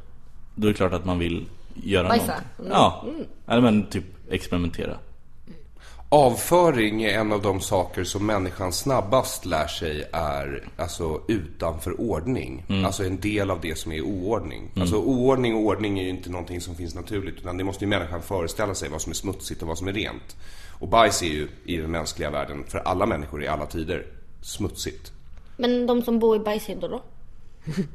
då 0.55 0.67
är 0.67 0.73
det 0.73 0.77
klart 0.77 0.93
att 0.93 1.05
man 1.05 1.19
vill 1.19 1.47
göra 1.75 2.09
Bajsa? 2.09 2.35
något. 2.57 2.69
Ja, 2.71 3.05
eller 3.47 3.61
men 3.61 3.87
typ 3.87 4.05
experimentera. 4.31 4.97
Avföring 6.09 7.03
är 7.03 7.19
en 7.19 7.33
av 7.33 7.43
de 7.43 7.61
saker 7.61 8.05
som 8.05 8.27
människan 8.27 8.73
snabbast 8.73 9.45
lär 9.45 9.67
sig 9.67 10.05
är 10.13 10.69
alltså 10.77 11.21
utanför 11.29 12.01
ordning. 12.01 12.65
Alltså 12.85 13.05
en 13.05 13.21
del 13.21 13.51
av 13.51 13.61
det 13.61 13.79
som 13.79 13.93
är 13.93 14.01
oordning. 14.01 14.71
Alltså 14.81 14.97
oordning 14.97 15.55
och 15.55 15.61
ordning 15.61 15.99
är 15.99 16.03
ju 16.03 16.09
inte 16.09 16.31
någonting 16.31 16.61
som 16.61 16.75
finns 16.75 16.95
naturligt 16.95 17.35
utan 17.39 17.57
det 17.57 17.65
måste 17.65 17.85
ju 17.85 17.89
människan 17.89 18.23
föreställa 18.23 18.75
sig 18.75 18.89
vad 18.89 19.03
som 19.03 19.11
är 19.11 19.15
smutsigt 19.15 19.63
och 19.63 19.69
vad 19.69 19.79
som 19.79 19.89
är 19.89 19.93
rent. 19.93 20.37
Och 20.79 20.89
bajs 20.89 21.23
är 21.23 21.27
ju 21.27 21.49
i 21.65 21.77
den 21.77 21.91
mänskliga 21.91 22.31
världen 22.31 22.65
för 22.69 22.79
alla 22.79 23.07
människor 23.07 23.45
i 23.45 23.49
alla 23.49 23.67
tider 23.67 24.07
smutsigt. 24.45 25.13
Men 25.57 25.87
de 25.87 26.03
som 26.03 26.19
bor 26.19 26.37
i 26.37 26.39
bajshyddor 26.39 26.89
då? 26.89 27.03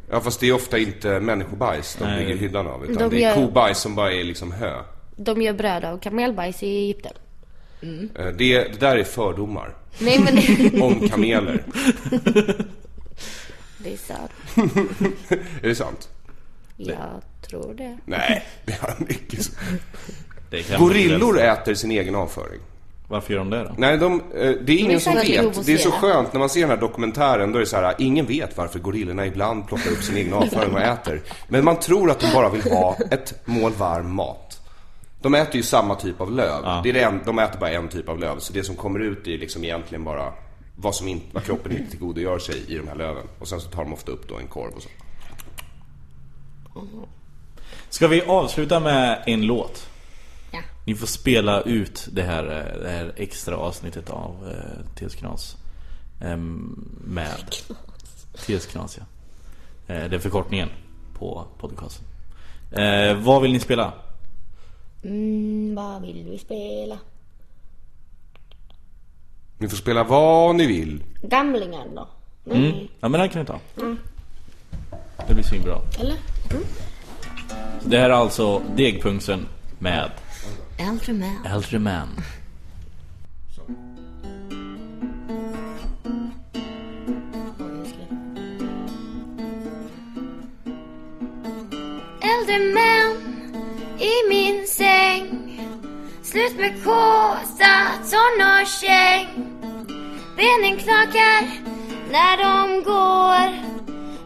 Ja 0.09 0.21
fast 0.21 0.39
det 0.39 0.47
är 0.49 0.53
ofta 0.53 0.77
inte 0.77 1.19
människobajs 1.19 1.95
de 1.99 2.05
Nej. 2.05 2.19
ligger 2.19 2.35
i 2.35 2.37
hyddan 2.37 2.67
av 2.67 2.83
utan 2.85 3.09
De 3.09 3.15
det 3.15 3.23
är 3.23 3.27
gör- 3.35 3.35
kobajs 3.45 3.77
som 3.79 3.95
bara 3.95 4.13
är 4.13 4.23
liksom 4.23 4.51
hö. 4.51 4.81
de 5.15 5.41
gör 5.41 5.53
bröd 5.53 5.85
av 5.85 5.97
kamelbajs 5.99 6.63
i 6.63 6.67
Egypten. 6.77 7.13
Eh, 7.81 8.25
Det, 8.25 8.33
det 8.63 8.79
där 8.79 8.97
är 8.97 9.03
fördomar. 9.03 9.75
Nej 9.99 10.19
men 10.19 10.35
det, 10.35 10.81
Om 10.81 11.09
kameler. 11.09 11.63
det 13.77 13.93
är 13.93 13.97
sant. 13.97 14.31
är 15.61 15.67
det 15.67 15.75
sant? 15.75 16.09
Jag 16.77 17.21
tror 17.41 17.73
det. 17.73 17.97
Nej, 18.05 18.45
det 18.65 18.71
är 18.81 18.95
mycket 18.99 19.43
så. 19.43 19.51
Det 20.49 20.77
Gorillor 20.77 21.39
äter 21.39 21.73
sin 21.73 21.91
egen 21.91 22.15
avföring. 22.15 22.59
Varför 23.09 23.33
gör 23.33 23.39
de 23.39 23.49
det 23.49 23.63
då? 23.63 23.73
Nej, 23.77 23.97
de, 23.97 24.21
eh, 24.35 24.51
det 24.61 24.73
är 24.73 24.77
ingen 24.77 24.99
som 24.99 25.13
säkert 25.13 25.45
vet. 25.45 25.65
Det 25.65 25.73
är 25.73 25.77
så 25.77 25.91
skönt 25.91 26.33
när 26.33 26.39
man 26.39 26.49
ser 26.49 26.61
den 26.61 26.69
här 26.69 26.77
dokumentären. 26.77 27.51
Då 27.51 27.57
är 27.57 27.59
det 27.59 27.65
så 27.65 27.75
här, 27.75 27.95
ingen 27.97 28.25
vet 28.25 28.57
varför 28.57 28.79
gorillorna 28.79 29.25
ibland 29.25 29.67
plockar 29.67 29.91
upp 29.91 30.03
sin 30.03 30.17
egen 30.17 30.33
avföring 30.33 30.73
och 30.73 30.81
äter. 30.81 31.21
Men 31.47 31.65
man 31.65 31.79
tror 31.79 32.11
att 32.11 32.19
de 32.19 32.33
bara 32.33 32.49
vill 32.49 32.61
ha 32.61 32.97
ett 33.11 33.33
mål 33.45 33.71
varm 33.71 34.13
mat. 34.15 34.59
De 35.21 35.35
äter 35.35 35.55
ju 35.55 35.63
samma 35.63 35.95
typ 35.95 36.21
av 36.21 36.31
löv. 36.31 36.63
Det 36.83 36.89
är 36.89 36.93
det 36.93 37.01
en, 37.01 37.21
de 37.25 37.39
äter 37.39 37.59
bara 37.59 37.71
en 37.71 37.87
typ 37.87 38.09
av 38.09 38.19
löv. 38.19 38.39
Så 38.39 38.53
det 38.53 38.63
som 38.63 38.75
kommer 38.75 38.99
ut 38.99 39.27
är 39.27 39.37
liksom 39.37 39.63
egentligen 39.63 40.03
bara 40.03 40.33
vad, 40.75 40.95
som 40.95 41.07
inte, 41.07 41.25
vad 41.31 41.43
kroppen 41.43 41.71
inte 41.71 41.91
tillgodogör 41.91 42.39
sig 42.39 42.55
i 42.67 42.77
de 42.77 42.87
här 42.87 42.95
löven. 42.95 43.23
Och 43.39 43.47
sen 43.47 43.59
så 43.59 43.69
tar 43.69 43.83
de 43.83 43.93
ofta 43.93 44.11
upp 44.11 44.29
då 44.29 44.37
en 44.37 44.47
korv 44.47 44.71
och 44.75 44.81
så. 44.81 44.89
Ska 47.89 48.07
vi 48.07 48.21
avsluta 48.21 48.79
med 48.79 49.23
en 49.25 49.41
låt? 49.41 49.88
Ni 50.89 50.95
får 50.95 51.07
spela 51.07 51.61
ut 51.61 52.07
det 52.11 52.21
här, 52.21 52.43
eh, 52.43 52.81
det 52.81 52.89
här 52.89 53.13
extra 53.17 53.57
avsnittet 53.57 54.09
av 54.09 54.35
eh, 54.51 54.95
TS 54.95 55.15
Knas. 55.15 55.57
Ehm, 56.21 56.89
med 57.05 57.55
TS 58.45 58.65
Knas 58.65 58.97
ja. 58.97 59.03
Eh, 59.93 60.09
det 60.09 60.15
är 60.15 60.19
förkortningen 60.19 60.69
på 61.13 61.45
podcasten. 61.57 62.05
Eh, 62.71 63.17
vad 63.17 63.41
vill 63.41 63.51
ni 63.51 63.59
spela? 63.59 63.93
Mm, 65.03 65.75
vad 65.75 66.01
vill 66.01 66.27
vi 66.29 66.37
spela? 66.37 66.97
Ni 69.57 69.69
får 69.69 69.77
spela 69.77 70.03
vad 70.03 70.55
ni 70.55 70.65
vill. 70.65 71.03
Gamlingar 71.21 71.85
då? 71.95 72.07
Mm. 72.51 72.87
Ja 72.99 73.09
men 73.09 73.19
den 73.19 73.29
kan 73.29 73.41
vi 73.41 73.47
ta. 73.47 73.59
Det 75.27 75.33
blir 75.33 75.43
svinbra. 75.43 75.81
Eller? 75.99 76.17
Det 77.85 77.97
här 77.97 78.09
är 78.09 78.13
alltså 78.13 78.61
Degpungsen 78.75 79.47
med 79.79 80.11
Äldre 80.79 81.13
män. 81.13 81.45
Äldre 81.45 81.79
män. 81.79 82.07
Äldre 92.21 92.59
män 92.59 93.15
i 93.99 94.29
min 94.29 94.67
säng 94.67 95.59
Slut 96.23 96.57
med 96.57 96.83
kåta 96.83 97.75
tonårsgäng 98.11 99.27
Benen 100.37 100.77
knakar 100.77 101.49
när 102.11 102.37
de 102.37 102.83
går 102.83 103.69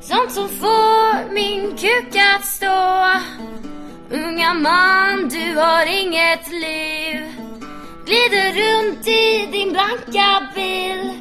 Sånt 0.01 0.31
som 0.31 0.49
får 0.49 1.33
min 1.33 1.77
kuk 1.77 2.15
att 2.15 2.45
stå 2.45 3.09
Unga 4.13 4.54
man, 4.54 5.30
du 5.30 5.56
har 5.56 5.86
inget 5.86 6.52
liv. 6.52 7.21
Glider 8.06 8.54
runt 8.54 9.08
i 9.08 9.47
din 9.52 9.73
blanka 9.73 10.49
bil. 10.56 11.12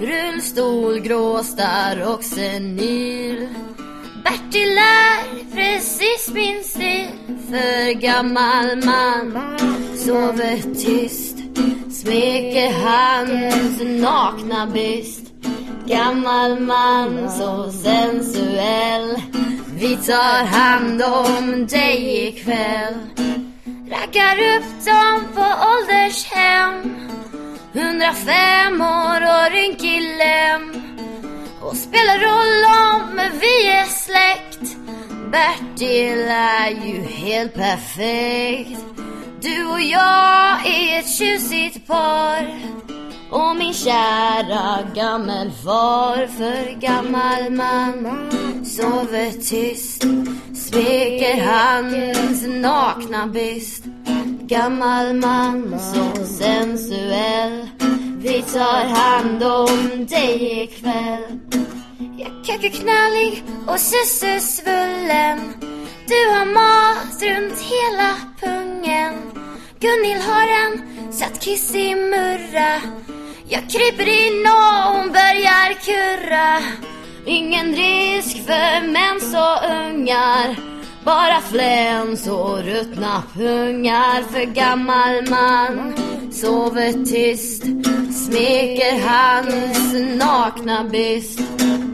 Rullstol, 0.00 1.00
gråstarr 1.00 2.14
och 2.14 2.24
senil. 2.24 3.48
Bertil 4.24 4.78
är 4.78 5.54
precis 5.54 6.30
min 6.34 6.64
stil. 6.64 7.08
För 7.50 7.92
gammal 7.92 8.84
man 8.84 9.58
sover 9.96 10.74
tyst. 10.74 11.38
Smeker 11.90 12.72
hans 12.72 13.80
nakna 14.02 14.66
byst. 14.66 15.32
Gammal 15.86 16.60
man 16.60 17.30
så 17.30 17.72
sensuell. 17.72 19.16
Vi 19.76 19.96
tar 19.96 20.44
hand 20.44 21.02
om 21.02 21.66
dig 21.66 22.28
ikväll. 22.28 22.94
Raggar 23.90 24.56
upp 24.56 24.84
dem 24.84 25.24
på 25.34 25.40
åldershem. 25.40 26.96
105 27.72 28.80
år 28.80 29.20
och 29.22 29.52
rynkig 29.52 30.00
lem. 30.00 30.82
Och 31.60 31.76
spelar 31.76 32.18
roll 32.18 32.64
om 32.94 33.20
vi 33.40 33.68
är 33.68 33.84
släkt. 33.84 34.76
Bertil 35.30 36.28
är 36.28 36.70
ju 36.70 37.02
helt 37.02 37.54
perfekt. 37.54 38.80
Du 39.40 39.64
och 39.66 39.80
jag 39.80 40.66
är 40.66 40.98
ett 40.98 41.18
tjusigt 41.18 41.86
par. 41.86 42.83
Och 43.34 43.56
min 43.56 43.74
kära 43.74 44.78
gammelfar 44.94 46.26
För 46.26 46.80
gammal 46.80 47.52
man 47.52 48.30
sover 48.64 49.30
tyst 49.30 50.04
Smeker 50.54 51.46
hans 51.46 52.46
nakna 52.46 53.26
byst. 53.26 53.84
Gammal 54.40 55.14
man 55.14 55.80
så 55.80 56.24
sensuell 56.24 57.68
Vi 58.18 58.42
tar 58.42 58.84
hand 58.84 59.42
om 59.42 60.06
dig 60.06 60.62
ikväll. 60.62 61.40
Jag 62.18 62.44
kakar 62.46 62.68
knallig 62.68 63.44
och 63.66 63.80
sussusvullen 63.80 65.38
Du 66.06 66.30
har 66.34 66.44
mat 66.54 67.22
runt 67.22 67.60
hela 67.60 68.14
pungen. 68.40 69.14
Gunhild 69.80 70.22
har 70.22 70.48
en 70.48 71.12
satt 71.12 71.40
kiss 71.40 71.74
i 71.74 71.94
murra. 71.94 72.80
Jag 73.48 73.70
kryper 73.70 74.08
in 74.08 74.46
och 74.46 74.94
hon 74.94 75.08
börjar 75.08 75.74
kurra. 75.84 76.58
Ingen 77.26 77.74
risk 77.74 78.46
för 78.46 78.86
mens 78.88 79.34
och 79.34 79.70
ungar. 79.70 80.56
Bara 81.04 81.40
fläns 81.40 82.26
och 82.28 82.58
ruttna 82.58 83.22
pungar. 83.34 84.22
För 84.22 84.44
gammal 84.44 85.30
man 85.30 85.94
Sover 86.34 87.04
tyst, 87.04 87.62
smeker 88.26 89.08
hans 89.08 89.94
nakna 90.18 90.84
byst. 90.84 91.40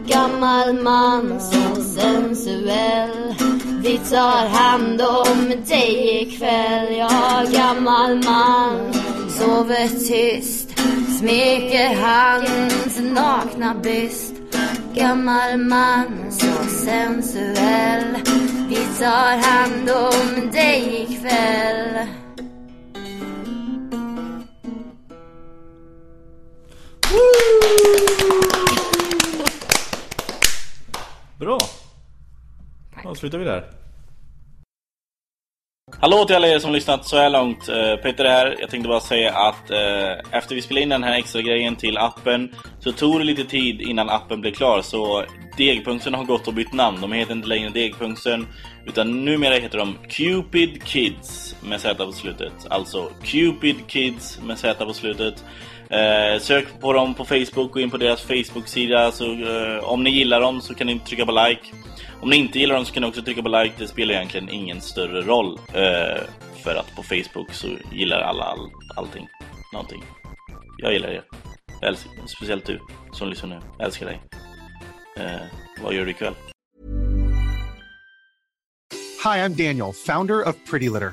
Gammal 0.07 0.83
man 0.83 1.41
så 1.41 1.83
sensuell. 1.83 3.35
Vi 3.83 3.99
tar 3.99 4.47
hand 4.49 5.01
om 5.01 5.53
dig 5.69 6.23
ikväll. 6.23 6.97
Ja, 6.97 7.43
gammal 7.53 8.25
man 8.25 8.93
sover 9.29 9.89
tyst. 9.89 10.70
Smeker 11.19 11.95
hans 11.95 13.01
nakna 13.01 13.75
byst. 13.75 14.35
Gammal 14.95 15.59
man 15.59 16.33
så 16.33 16.65
sensuell. 16.69 18.17
Vi 18.69 18.77
tar 18.99 19.37
hand 19.37 19.91
om 19.91 20.51
dig 20.51 21.07
ikväll. 21.09 22.07
Bra. 31.39 31.59
Då 33.05 33.15
slutar 33.15 33.39
vi 33.39 33.45
där. 33.45 33.80
Hallå 35.99 36.25
till 36.25 36.37
alla 36.37 36.49
er 36.49 36.59
som 36.59 36.73
lyssnat 36.73 37.07
så 37.07 37.17
här 37.17 37.31
långt. 37.31 37.69
Eh, 37.69 37.97
Peter 37.97 38.25
här. 38.25 38.57
Jag 38.61 38.71
tänkte 38.71 38.89
bara 38.89 39.01
säga 39.01 39.33
att 39.33 39.71
eh, 39.71 40.39
efter 40.39 40.55
vi 40.55 40.63
spelade 40.63 40.83
in 40.83 40.89
den 40.89 41.03
här 41.03 41.19
extra 41.19 41.43
grejen 41.43 41.77
till 41.77 41.99
appen 41.99 42.55
så 42.79 42.93
tog 42.93 43.21
det 43.21 43.25
lite 43.25 43.45
tid 43.45 43.81
innan 43.81 44.11
appen 44.11 44.41
blev 44.41 44.53
klar. 44.53 44.83
Så 44.83 45.25
Degpunkten 45.57 46.15
har 46.15 46.25
gått 46.25 46.49
och 46.49 46.55
bytt 46.55 46.73
namn. 46.73 47.01
De 47.01 47.13
heter 47.13 47.33
inte 47.33 47.49
längre 47.49 47.71
Degpunkten 47.71 48.47
utan 48.87 49.25
numera 49.25 49.55
heter 49.55 49.79
de 49.79 49.97
Cupid 50.09 50.85
Kids 50.85 51.57
med 51.63 51.81
Z 51.81 52.05
på 52.05 52.13
slutet. 52.13 52.53
Alltså 52.71 53.11
Cupid 53.25 53.77
Kids 53.87 54.41
med 54.43 54.59
Z 54.59 54.85
på 54.85 54.93
slutet. 54.93 55.45
Eh, 55.91 56.41
sök 56.41 56.81
på 56.81 56.93
dem 56.93 57.15
på 57.15 57.25
Facebook, 57.25 57.73
gå 57.73 57.81
in 57.81 57.91
på 57.91 57.97
deras 57.97 58.23
Facebook-sida. 58.23 59.13
Så, 59.13 59.25
eh, 59.25 59.85
om 59.85 60.03
ni 60.05 60.11
gillar 60.11 60.41
dem 60.41 60.61
så 60.61 60.75
kan 60.75 60.87
ni 60.87 60.99
trycka 60.99 61.27
på 61.27 61.33
like. 61.33 61.63
Om 62.23 62.31
ni 62.31 62.37
inte 62.37 62.59
gillar 62.59 62.75
dem 62.75 62.85
så 62.85 62.93
kan 62.93 63.03
ni 63.03 63.09
också 63.09 63.23
trycka 63.23 63.43
på 63.43 63.49
like. 63.49 63.75
Det 63.79 63.89
spelar 63.89 64.15
egentligen 64.15 64.49
ingen 64.49 64.81
större 64.81 65.23
roll. 65.23 65.59
Eh, 65.73 66.23
för 66.65 66.75
att 66.75 66.97
på 66.97 67.03
Facebook 67.03 67.53
så 67.53 67.69
gillar 67.93 68.21
alla 68.21 68.45
all, 68.45 68.71
allting. 68.97 69.29
Någonting. 69.73 70.03
Jag 70.79 70.93
gillar 70.93 71.09
er. 71.09 71.23
Jag 71.81 71.89
älskar, 71.89 72.13
speciellt 72.27 72.67
du 72.67 72.81
som 73.13 73.29
lyssnar 73.29 73.49
nu. 73.49 73.61
Jag 73.79 73.87
älskar 73.87 74.07
dig. 74.07 74.21
Eh, 75.17 75.41
vad 75.83 75.95
gör 75.95 76.05
du 76.05 76.11
ikväll? 76.11 76.35
Hi, 79.25 79.39
I'm 79.41 79.55
Daniel, 79.67 79.93
founder 79.93 80.49
of 80.49 80.57
Pretty 80.71 80.89
Litter. 80.91 81.13